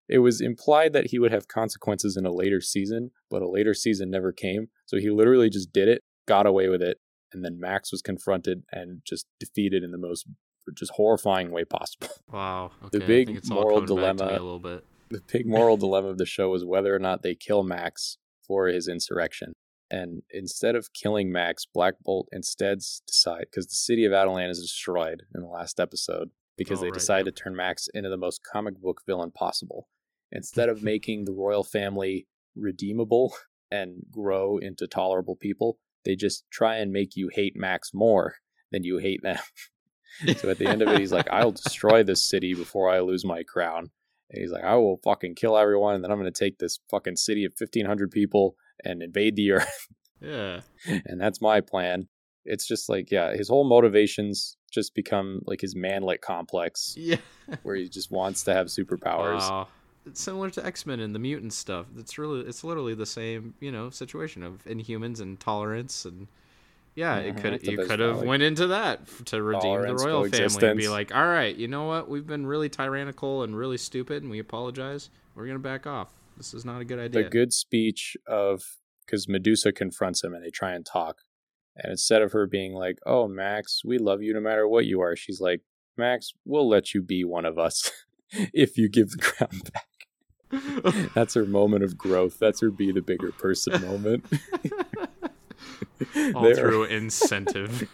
[0.08, 3.74] it was implied that he would have consequences in a later season, but a later
[3.74, 4.68] season never came.
[4.86, 6.98] So he literally just did it, got away with it,
[7.32, 10.26] and then Max was confronted and just defeated in the most
[10.74, 12.08] just horrifying way possible.
[12.32, 12.72] Wow.
[12.84, 16.52] Okay, the big moral dilemma a little bit the big moral dilemma of the show
[16.54, 19.52] is whether or not they kill Max for his insurrection.
[19.90, 24.60] And instead of killing Max, Black Bolt instead decide because the city of Attilan is
[24.60, 27.24] destroyed in the last episode because oh, they right, decide yeah.
[27.24, 29.88] to turn Max into the most comic book villain possible.
[30.32, 33.34] Instead of making the royal family redeemable
[33.70, 38.36] and grow into tolerable people, they just try and make you hate Max more
[38.70, 39.38] than you hate them.
[40.36, 43.24] so at the end of it, he's like, I'll destroy this city before I lose
[43.24, 43.90] my crown.
[44.30, 46.80] And he's like, I will fucking kill everyone, and then I'm going to take this
[46.90, 49.88] fucking city of 1,500 people and invade the earth.
[50.20, 50.60] Yeah.
[50.86, 52.08] and that's my plan.
[52.44, 56.94] It's just like, yeah, his whole motivations just become like his manlet complex.
[56.96, 57.16] Yeah.
[57.62, 59.40] where he just wants to have superpowers.
[59.40, 59.68] Wow.
[60.06, 61.86] It's similar to X Men and the mutant stuff.
[61.98, 66.28] It's really, it's literally the same, you know, situation of inhumans and tolerance and
[66.96, 67.42] yeah, it mm-hmm.
[67.42, 71.14] could you could have went into that to redeem the royal family and be like,
[71.14, 72.08] all right, you know what?
[72.08, 75.10] We've been really tyrannical and really stupid, and we apologize.
[75.34, 76.08] We're gonna back off.
[76.38, 77.24] This is not a good idea.
[77.24, 78.62] The good speech of
[79.04, 81.18] because Medusa confronts him and they try and talk,
[81.76, 85.00] and instead of her being like, "Oh, Max, we love you no matter what you
[85.00, 85.62] are," she's like,
[85.96, 87.90] "Max, we'll let you be one of us
[88.52, 89.86] if you give the crown back."
[91.14, 92.38] That's her moment of growth.
[92.38, 94.24] That's her be the bigger person moment.
[96.34, 97.88] All through incentive.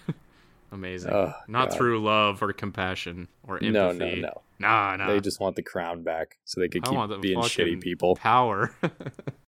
[0.70, 1.12] Amazing.
[1.12, 1.76] Oh, Not God.
[1.76, 3.72] through love or compassion or empathy.
[3.72, 4.42] No, no, no.
[4.58, 5.08] Nah, nah.
[5.08, 8.16] They just want the crown back so they could keep being shitty people.
[8.16, 8.74] Power.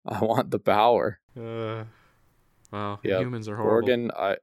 [0.05, 1.19] I want the power.
[1.37, 1.83] Uh,
[2.71, 3.21] well, yep.
[3.21, 3.87] humans are horrible.
[3.87, 4.37] Gorgon, I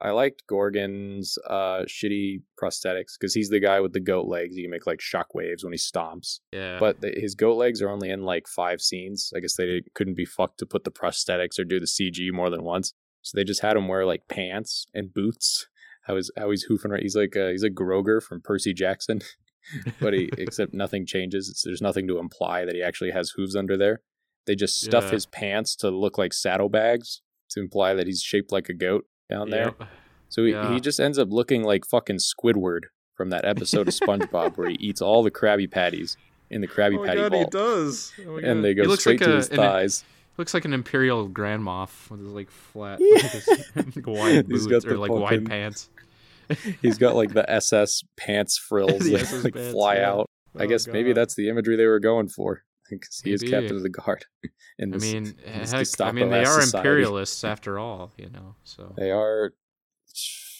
[0.00, 4.54] I liked Gorgon's uh, shitty prosthetics because he's the guy with the goat legs.
[4.54, 6.40] He can make like shock waves when he stomps.
[6.52, 6.78] Yeah.
[6.78, 9.32] But the, his goat legs are only in like five scenes.
[9.34, 12.50] I guess they couldn't be fucked to put the prosthetics or do the CG more
[12.50, 12.92] than once.
[13.22, 15.66] So they just had him wear like pants and boots.
[16.02, 17.02] How is how he's hoofing right?
[17.02, 19.20] He's like a, he's a Grover from Percy Jackson,
[20.00, 21.48] but he except nothing changes.
[21.48, 24.02] It's, there's nothing to imply that he actually has hooves under there.
[24.46, 25.12] They just stuff yeah.
[25.12, 29.50] his pants to look like saddlebags to imply that he's shaped like a goat down
[29.50, 29.74] there.
[29.78, 29.88] Yep.
[30.28, 30.72] So he, yeah.
[30.72, 32.80] he just ends up looking like fucking Squidward
[33.14, 36.16] from that episode of SpongeBob where he eats all the Krabby Patties
[36.50, 37.44] in the Krabby oh Patty God, vault.
[37.52, 38.12] he does.
[38.26, 40.04] Oh and they go straight like to a, his thighs.
[40.36, 43.14] looks like an Imperial Grand Moff with his like flat, yeah.
[43.14, 45.88] like his, white boots or like white pants.
[46.82, 50.10] he's got like the SS pants frills that SS like pants, fly yeah.
[50.10, 50.30] out.
[50.56, 50.92] Oh, I guess God.
[50.92, 54.24] maybe that's the imagery they were going for because he is captain of the guard.
[54.78, 56.76] In this, I mean, heck, I mean, they are society.
[56.76, 58.56] imperialists after all, you know.
[58.64, 59.52] So they are.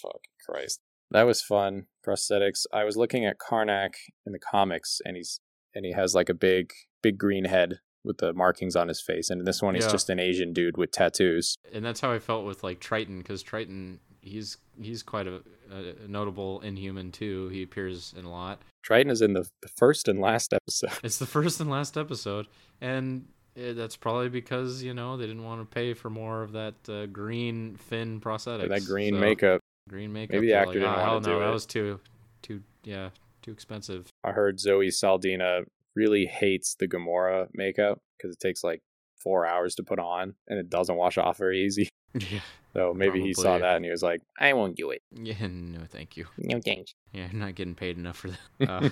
[0.02, 1.86] Fuck Christ, that was fun.
[2.06, 2.66] Prosthetics.
[2.72, 3.94] I was looking at Karnak
[4.26, 5.40] in the comics, and he's
[5.74, 6.72] and he has like a big,
[7.02, 9.92] big green head with the markings on his face, and this one he's yeah.
[9.92, 11.58] just an Asian dude with tattoos.
[11.72, 16.08] And that's how I felt with like Triton, because Triton, he's he's quite a, a,
[16.08, 17.48] notable Inhuman too.
[17.48, 18.60] He appears in a lot.
[18.82, 20.92] Triton is in the, first and last episode.
[21.02, 22.46] It's the first and last episode,
[22.80, 26.74] and that's probably because you know they didn't want to pay for more of that
[26.88, 28.68] uh, green fin prosthetics.
[28.68, 29.60] that green so, makeup.
[29.88, 30.34] Green makeup.
[30.34, 31.52] Maybe the actor like, didn't oh, want to no, do that it.
[31.52, 32.00] was too,
[32.42, 33.10] too, yeah,
[33.42, 34.08] too expensive.
[34.24, 35.60] I heard Zoe Saldana
[35.94, 38.82] really hates the Gamora makeup because it takes like
[39.16, 41.88] four hours to put on and it doesn't wash off very easy.
[42.14, 42.40] Yeah.
[42.76, 43.28] So maybe probably.
[43.28, 45.02] he saw that and he was like, I won't do it.
[45.12, 46.26] Yeah, no, thank you.
[46.36, 46.94] No thanks.
[47.12, 48.38] Yeah, I'm not getting paid enough for that.
[48.68, 48.90] Uh,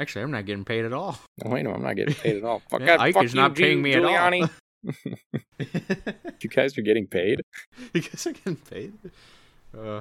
[0.00, 1.16] actually, I'm not getting paid at all.
[1.44, 2.62] Oh, wait, no, I'm not getting paid at all.
[2.68, 4.42] Fuck, yeah, God, Ike fuck is you, not paying me Giuliani.
[4.42, 4.50] at
[5.62, 6.34] all.
[6.40, 7.42] you guys are getting paid?
[7.94, 8.92] You guys are getting paid?
[9.76, 10.00] Uh,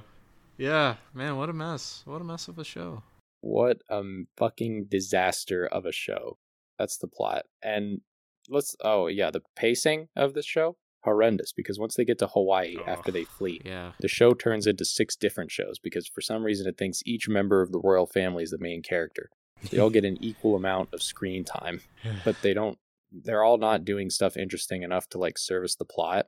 [0.58, 2.02] yeah, man, what a mess.
[2.06, 3.04] What a mess of a show.
[3.42, 4.02] What a
[4.38, 6.38] fucking disaster of a show.
[6.80, 7.46] That's the plot.
[7.62, 8.02] And
[8.50, 12.76] let's, oh, yeah, the pacing of the show horrendous because once they get to Hawaii
[12.80, 13.94] oh, after they flee, yeah.
[14.00, 17.62] the show turns into six different shows because for some reason it thinks each member
[17.62, 19.30] of the royal family is the main character.
[19.70, 21.82] They all get an equal amount of screen time,
[22.26, 22.78] but they don't
[23.12, 26.28] they're all not doing stuff interesting enough to like service the plot.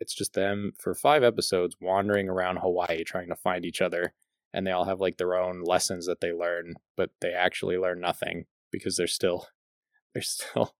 [0.00, 4.14] It's just them for 5 episodes wandering around Hawaii trying to find each other
[4.52, 8.00] and they all have like their own lessons that they learn, but they actually learn
[8.00, 9.46] nothing because they're still
[10.14, 10.74] they're still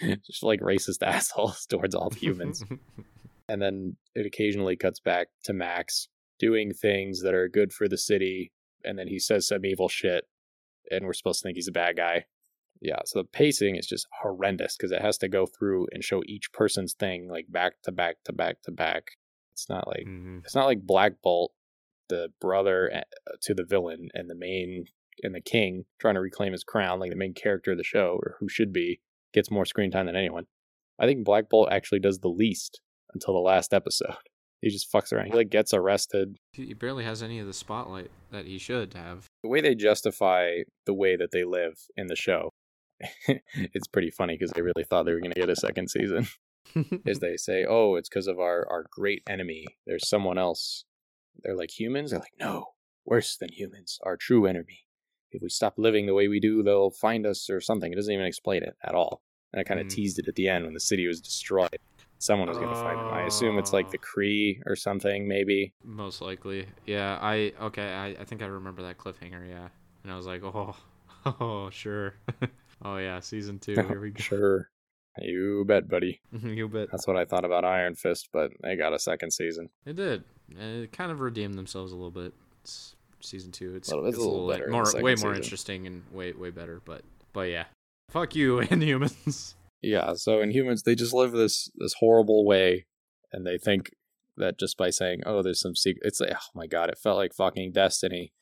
[0.26, 2.64] just like racist assholes towards all humans.
[3.48, 7.98] and then it occasionally cuts back to Max doing things that are good for the
[7.98, 8.52] city,
[8.84, 10.24] and then he says some evil shit,
[10.90, 12.24] and we're supposed to think he's a bad guy.
[12.82, 16.22] Yeah, so the pacing is just horrendous because it has to go through and show
[16.26, 19.12] each person's thing like back to back to back to back.
[19.54, 20.40] It's not like mm-hmm.
[20.44, 21.52] it's not like Black Bolt,
[22.10, 23.02] the brother eh,
[23.42, 24.84] to the villain and the main
[25.22, 28.18] and the king trying to reclaim his crown, like the main character of the show
[28.22, 29.00] or who should be
[29.36, 30.46] gets more screen time than anyone.
[30.98, 32.80] I think Black Bolt actually does the least
[33.14, 34.14] until the last episode.
[34.62, 35.26] He just fucks around.
[35.26, 36.38] He like gets arrested.
[36.52, 39.26] He barely has any of the spotlight that he should have.
[39.42, 42.48] The way they justify the way that they live in the show,
[43.28, 46.26] it's pretty funny because they really thought they were going to get a second season.
[47.04, 49.66] is they say, "Oh, it's because of our our great enemy.
[49.86, 50.84] There's someone else."
[51.42, 52.10] They're like humans.
[52.10, 52.68] They're like, "No,
[53.04, 53.98] worse than humans.
[54.04, 54.86] Our true enemy.
[55.30, 58.12] If we stop living the way we do, they'll find us or something." It doesn't
[58.12, 59.22] even explain it at all.
[59.56, 59.90] And I kind of mm.
[59.90, 61.78] teased it at the end when the city was destroyed.
[62.18, 63.06] Someone was going to find him.
[63.06, 65.72] I assume it's like the Kree or something, maybe.
[65.82, 67.18] Most likely, yeah.
[67.20, 67.94] I okay.
[67.94, 69.48] I, I think I remember that cliffhanger.
[69.48, 69.68] Yeah,
[70.02, 70.76] and I was like, oh,
[71.40, 72.14] oh, sure.
[72.84, 73.74] oh yeah, season two.
[73.74, 74.22] Here we go.
[74.22, 74.70] sure.
[75.18, 76.20] You bet, buddy.
[76.42, 76.88] you bet.
[76.90, 79.70] That's what I thought about Iron Fist, but they got a second season.
[79.86, 80.24] They did.
[80.50, 82.34] And it kind of redeemed themselves a little bit.
[82.60, 83.74] It's season two.
[83.74, 85.36] It's, well, it's, it's a little, little more, way more season.
[85.36, 86.82] interesting and way way better.
[86.84, 87.02] But
[87.32, 87.64] but yeah,
[88.08, 89.54] Fuck you, Inhumans.
[89.82, 92.86] Yeah, so Inhumans they just live this this horrible way,
[93.32, 93.90] and they think
[94.36, 97.18] that just by saying, "Oh, there's some secret," it's like, oh my god, it felt
[97.18, 98.32] like fucking Destiny,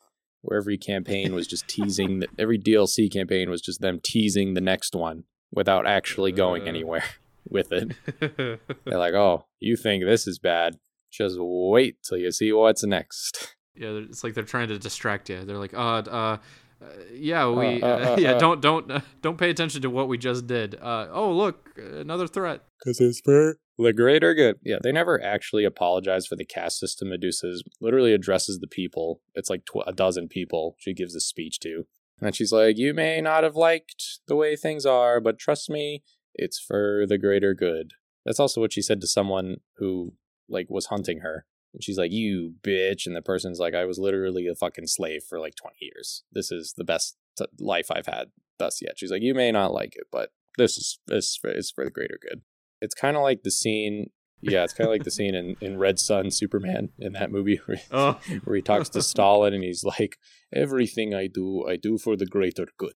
[0.43, 2.21] where every campaign was just teasing.
[2.21, 6.67] The, every DLC campaign was just them teasing the next one without actually going uh.
[6.67, 7.05] anywhere
[7.49, 7.93] with it.
[8.85, 10.79] They're like, "Oh, you think this is bad?
[11.11, 15.45] Just wait till you see what's next." Yeah, it's like they're trying to distract you.
[15.45, 16.39] They're like, uh, uh,
[16.85, 18.91] uh yeah, we, uh, uh, yeah, don't, don't,
[19.23, 20.77] don't pay attention to what we just did.
[20.83, 22.63] oh, look, another threat.
[22.79, 24.57] Because it's for the greater good.
[24.63, 27.11] Yeah, they never actually apologize for the caste system.
[27.11, 29.21] Medusa's literally addresses the people.
[29.35, 31.87] It's like tw- a dozen people she gives a speech to.
[32.21, 36.03] And she's like, You may not have liked the way things are, but trust me,
[36.35, 37.93] it's for the greater good.
[38.25, 40.15] That's also what she said to someone who
[40.49, 41.47] like was hunting her.
[41.75, 45.25] And she's like, "You bitch," and the person's like, "I was literally a fucking slave
[45.29, 46.25] for like 20 years.
[46.33, 49.73] This is the best t- life I've had thus yet." She's like, "You may not
[49.73, 52.43] like it, but this is this is for the greater good."
[52.81, 54.11] It's kind of like the scene
[54.51, 57.61] yeah, it's kind of like the scene in, in Red Son Superman in that movie
[57.65, 58.21] where, oh.
[58.45, 60.19] where he talks to Stalin and he's like,
[60.53, 62.93] Everything I do, I do for the greater good.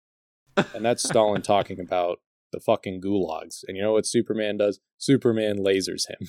[0.73, 2.19] And that's Stalin talking about
[2.51, 3.63] the fucking gulags.
[3.67, 4.79] And you know what Superman does?
[4.97, 6.27] Superman lasers him.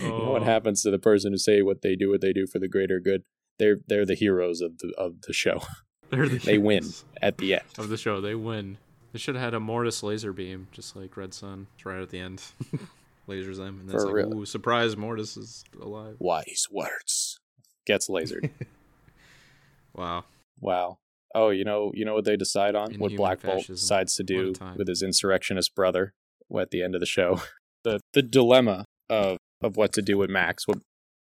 [0.00, 0.02] Oh.
[0.02, 0.46] you know what oh.
[0.46, 3.00] happens to the person who say what they do, what they do for the greater
[3.00, 3.22] good?
[3.58, 5.62] They're they're the heroes of the of the show.
[6.08, 6.84] They're the they win
[7.20, 8.20] at the end of the show.
[8.20, 8.78] They win.
[9.12, 12.20] They should have had a Mordis laser beam, just like Red Son, right at the
[12.20, 12.42] end.
[13.28, 16.14] Lasers them, and then For like, ooh, surprise, Mordis is alive.
[16.20, 17.40] Wise words.
[17.86, 18.50] Gets lasered.
[19.94, 20.24] wow.
[20.60, 20.98] Wow.
[21.34, 22.92] Oh, you know, you know what they decide on?
[22.92, 26.14] Inhuman what Black Bolt decides to do with his insurrectionist brother
[26.58, 27.40] at the end of the show.
[27.84, 30.66] The the dilemma of of what to do with Max.
[30.66, 30.78] What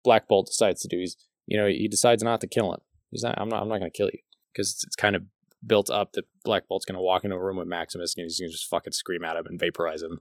[0.05, 0.99] Black Bolt decides to do.
[0.99, 2.81] He's you know he decides not to kill him.
[3.11, 3.35] He's not.
[3.39, 3.63] I'm not.
[3.63, 4.19] I'm not going to kill you
[4.53, 5.23] because it's, it's, kind of
[5.67, 8.39] built up that Black Bolt's going to walk into a room with Maximus and he's
[8.39, 10.21] going to just fucking scream at him and vaporize him.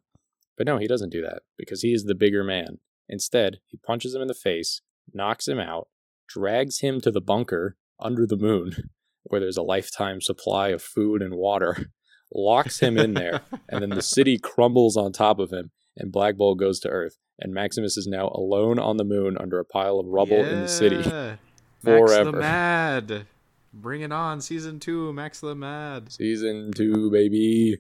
[0.58, 2.80] But no, he doesn't do that because he is the bigger man.
[3.08, 4.82] Instead, he punches him in the face,
[5.14, 5.88] knocks him out,
[6.28, 8.76] drags him to the bunker under the moon,
[9.30, 11.92] where there's a lifetime supply of food and water,
[12.34, 16.38] locks him in there, and then the city crumbles on top of him, and Black
[16.38, 17.18] Bolt goes to Earth.
[17.42, 20.50] And Maximus is now alone on the moon under a pile of rubble yeah.
[20.50, 21.02] in the city.
[21.04, 21.38] Forever.
[21.84, 23.28] Max the Mad.
[23.72, 26.12] Bring it on, season two, Max the Mad.
[26.12, 27.78] Season two, baby.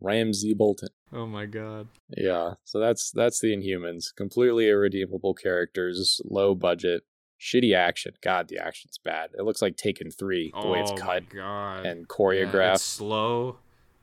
[0.00, 0.90] Ramsay Bolton.
[1.12, 1.88] Oh my god.
[2.16, 4.14] Yeah, so that's that's the Inhumans.
[4.14, 7.02] Completely irredeemable characters, low budget,
[7.40, 8.12] shitty action.
[8.22, 9.30] God, the action's bad.
[9.38, 12.52] It looks like Taken Three the oh way it's oh cut and choreographed.
[12.54, 13.58] Yeah, slow.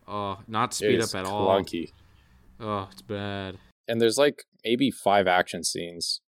[0.07, 1.29] Oh, not speed up at clunky.
[1.29, 1.47] all.
[1.47, 1.91] Clunky.
[2.59, 3.57] Oh, it's bad.
[3.87, 6.21] And there's like maybe five action scenes,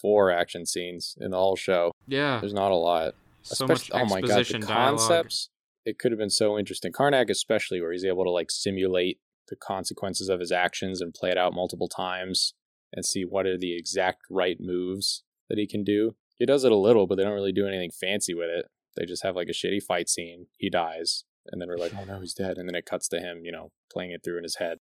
[0.00, 1.92] four action scenes in the whole show.
[2.06, 3.14] Yeah, there's not a lot.
[3.42, 5.48] So Especially, much oh my god, the concepts.
[5.84, 6.92] It could have been so interesting.
[6.92, 11.30] Karnak, especially, where he's able to like simulate the consequences of his actions and play
[11.30, 12.54] it out multiple times
[12.92, 16.14] and see what are the exact right moves that he can do.
[16.38, 18.66] He does it a little, but they don't really do anything fancy with it.
[18.96, 20.46] They just have like a shitty fight scene.
[20.58, 22.58] He dies, and then we're like, oh no, he's dead.
[22.58, 24.78] And then it cuts to him, you know, playing it through in his head.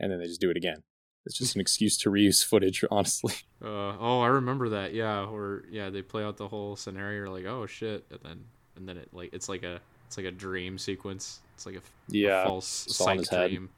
[0.00, 0.82] And then they just do it again.
[1.26, 3.34] It's just an excuse to reuse footage, honestly.
[3.62, 4.92] Uh, oh, I remember that.
[4.94, 8.44] Yeah, or yeah, they play out the whole scenario like, oh shit, and then
[8.76, 11.40] and then it like it's like a it's like a dream sequence.
[11.54, 13.70] It's like a, yeah, a false psych dream.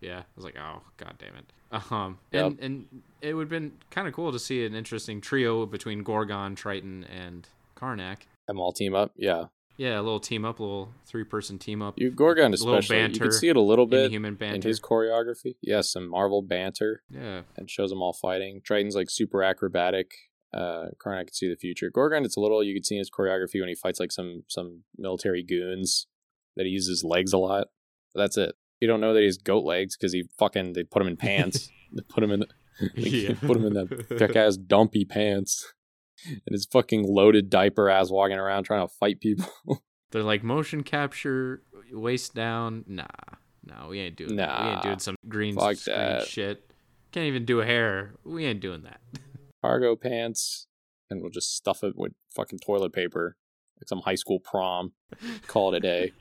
[0.00, 1.44] Yeah, I was like, oh god damn it.
[1.92, 2.46] Um, yep.
[2.46, 6.02] and and it would have been kind of cool to see an interesting trio between
[6.02, 7.46] Gorgon, Triton, and
[7.76, 8.22] Karnak.
[8.48, 9.44] Them all team up, yeah.
[9.76, 11.94] Yeah, a little team up, a little three person team up.
[11.96, 14.56] You Gorgon especially, you can see it a little bit human banter.
[14.56, 15.54] in his choreography.
[15.62, 17.02] Yeah, some Marvel banter.
[17.08, 18.60] Yeah, and shows them all fighting.
[18.62, 20.10] Triton's like super acrobatic.
[20.52, 21.90] Uh, Karnak can see the future.
[21.90, 24.42] Gorgon, it's a little you can see in his choreography when he fights like some
[24.48, 26.08] some military goons
[26.56, 27.68] that he uses legs a lot.
[28.12, 28.56] But that's it.
[28.80, 31.70] You don't know that he's goat legs because he fucking they put him in pants.
[31.92, 32.44] they put him in.
[32.94, 33.34] yeah.
[33.40, 35.72] put him in that thick ass dumpy pants
[36.26, 39.48] and his fucking loaded diaper ass walking around trying to fight people.
[40.10, 41.62] They're like motion capture,
[41.92, 42.84] waist down.
[42.86, 43.04] Nah,
[43.64, 44.36] no, we ain't doing.
[44.36, 44.64] Nah, that.
[44.64, 46.26] we ain't doing some green screen that.
[46.26, 46.70] shit.
[47.12, 48.14] Can't even do a hair.
[48.24, 49.00] We ain't doing that.
[49.62, 50.66] Cargo pants,
[51.10, 53.36] and we'll just stuff it with fucking toilet paper,
[53.78, 54.92] like some high school prom.
[55.46, 56.12] Call it a day.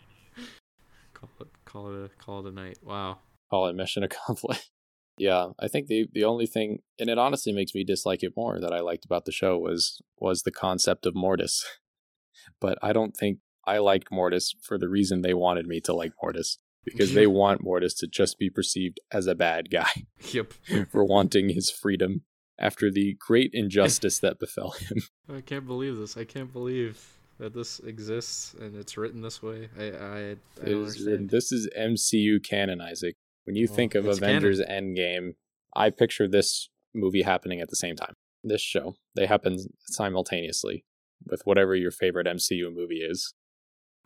[1.14, 2.80] call it, call it, a, call it a night.
[2.84, 3.20] Wow.
[3.50, 4.72] Call it mission accomplished.
[5.18, 8.60] Yeah, I think the the only thing, and it honestly makes me dislike it more
[8.60, 11.64] that I liked about the show was was the concept of Mordis.
[12.62, 16.14] but I don't think I liked Mordis for the reason they wanted me to like
[16.24, 20.06] Mordis because they want Mordis to just be perceived as a bad guy.
[20.32, 20.54] Yep.
[20.90, 22.24] for wanting his freedom
[22.58, 25.02] after the great injustice that befell him.
[25.34, 26.18] I can't believe this.
[26.18, 29.70] I can't believe that this exists and it's written this way.
[29.78, 33.16] I I, I is, This is MCU canon, Isaac.
[33.46, 34.96] When you well, think of Avengers canon.
[34.96, 35.36] Endgame,
[35.76, 38.14] I picture this movie happening at the same time.
[38.44, 40.86] This show, they happen simultaneously
[41.26, 43.34] with whatever your favorite MCU movie is.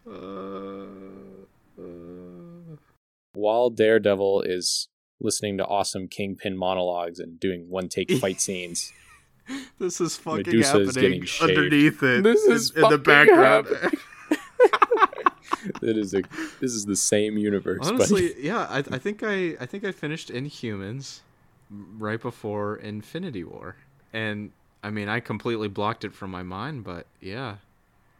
[0.07, 0.85] Uh,
[1.79, 2.77] uh...
[3.33, 8.91] While Daredevil is listening to awesome Kingpin monologues and doing one take fight scenes,
[9.79, 12.23] this is fucking Medusa happening is underneath it.
[12.23, 13.67] This is in the background.
[15.81, 16.21] it is a
[16.59, 17.79] this is the same universe.
[17.87, 18.41] Honestly, buddy.
[18.41, 21.19] yeah, I, I think I I think I finished Inhumans
[21.69, 23.75] right before Infinity War,
[24.11, 24.51] and
[24.83, 27.57] I mean I completely blocked it from my mind, but yeah,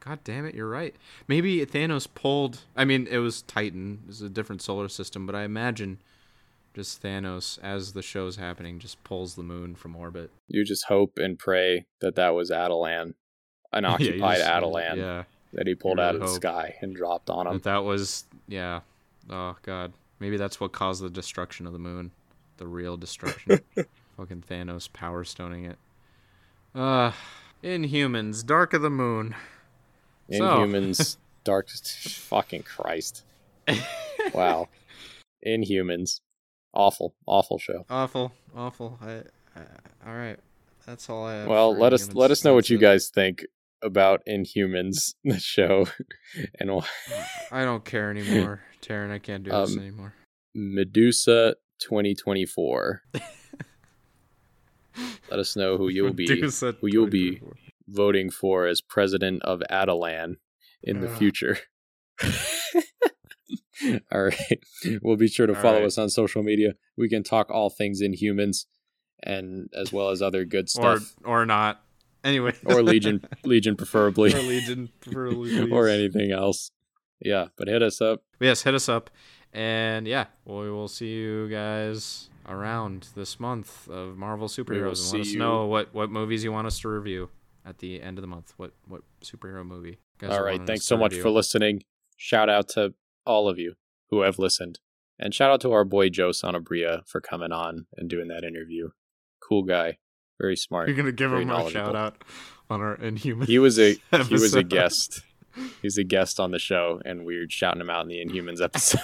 [0.03, 0.95] God damn it, you're right.
[1.27, 2.59] Maybe Thanos pulled.
[2.75, 4.03] I mean, it was Titan.
[4.09, 5.99] It's a different solar system, but I imagine
[6.73, 10.31] just Thanos as the show's happening just pulls the moon from orbit.
[10.47, 13.13] You just hope and pray that that was Attilan,
[13.71, 17.29] an occupied yeah, Attilan, yeah, that he pulled really out of the sky and dropped
[17.29, 17.53] on him.
[17.53, 18.81] That, that was yeah.
[19.29, 22.11] Oh god, maybe that's what caused the destruction of the moon,
[22.57, 23.59] the real destruction.
[24.17, 25.77] Fucking Thanos power stoning it.
[26.75, 27.11] Uh,
[27.63, 29.35] Inhumans, Dark of the Moon.
[30.31, 31.19] Inhumans, so.
[31.43, 31.69] Dark.
[31.69, 33.23] fucking Christ.
[34.33, 34.69] wow.
[35.45, 36.19] Inhumans.
[36.73, 37.85] Awful, awful show.
[37.89, 38.97] Awful, awful.
[39.01, 39.21] I,
[39.55, 39.61] I,
[40.07, 40.39] all right,
[40.85, 41.47] that's all I have.
[41.47, 43.45] Well, let us let us know what you guys think
[43.83, 45.87] about Inhumans, the show,
[46.59, 46.85] and why.
[47.51, 49.11] I don't care anymore, Terren.
[49.11, 50.13] I can't do um, this anymore.
[50.55, 53.01] Medusa 2024.
[55.29, 57.41] let us know who you'll be who you'll be
[57.87, 60.37] voting for as president of Attilan
[60.81, 61.57] in the future.
[64.11, 64.63] all right.
[65.01, 65.85] We'll be sure to follow right.
[65.85, 66.73] us on social media.
[66.97, 68.65] We can talk all things Inhumans
[69.21, 71.13] and as well as other good stuff.
[71.23, 71.81] Or or not.
[72.23, 72.53] Anyway.
[72.65, 74.33] or Legion Legion preferably.
[74.33, 75.71] Or Legion preferably.
[75.71, 76.71] or anything else.
[77.19, 78.23] Yeah, but hit us up.
[78.39, 79.09] Yes, hit us up.
[79.53, 85.21] And yeah, we will see you guys around this month of Marvel superheroes and let
[85.21, 85.39] us you.
[85.39, 87.29] know what, what movies you want us to review
[87.65, 88.53] at the end of the month.
[88.57, 89.99] What what superhero movie?
[90.27, 91.83] All right, thanks so much for listening.
[92.17, 92.93] Shout out to
[93.25, 93.75] all of you
[94.09, 94.79] who have listened.
[95.19, 98.89] And shout out to our boy Joe Sanabria for coming on and doing that interview.
[99.41, 99.97] Cool guy,
[100.39, 100.87] very smart.
[100.87, 102.23] You're gonna give him a shout out
[102.69, 103.47] on our Inhuman.
[103.47, 104.27] He was a episode.
[104.29, 105.21] he was a guest.
[105.81, 108.61] He's a guest on the show, and we are shouting him out in the Inhumans
[108.61, 109.01] episode.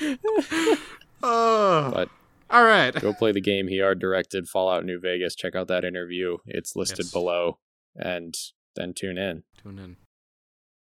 [1.22, 2.10] oh, but
[2.50, 5.34] all right, go play the game he art directed, Fallout New Vegas.
[5.34, 7.12] Check out that interview; it's listed yes.
[7.12, 7.58] below,
[7.96, 8.36] and
[8.76, 9.44] then tune in.
[9.62, 9.96] Tune in.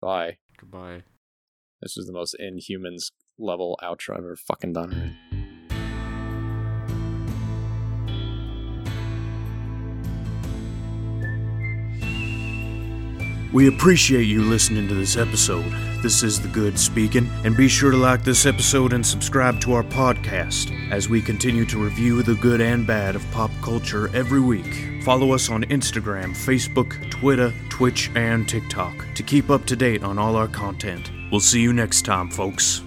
[0.00, 0.38] Bye.
[0.58, 1.02] Goodbye.
[1.82, 5.16] This is the most Inhumans level outro I've ever fucking done.
[13.52, 15.64] We appreciate you listening to this episode.
[16.02, 19.72] This is The Good speaking, and be sure to like this episode and subscribe to
[19.72, 24.40] our podcast as we continue to review the good and bad of pop culture every
[24.40, 24.89] week.
[25.02, 30.18] Follow us on Instagram, Facebook, Twitter, Twitch, and TikTok to keep up to date on
[30.18, 31.10] all our content.
[31.30, 32.82] We'll see you next time, folks.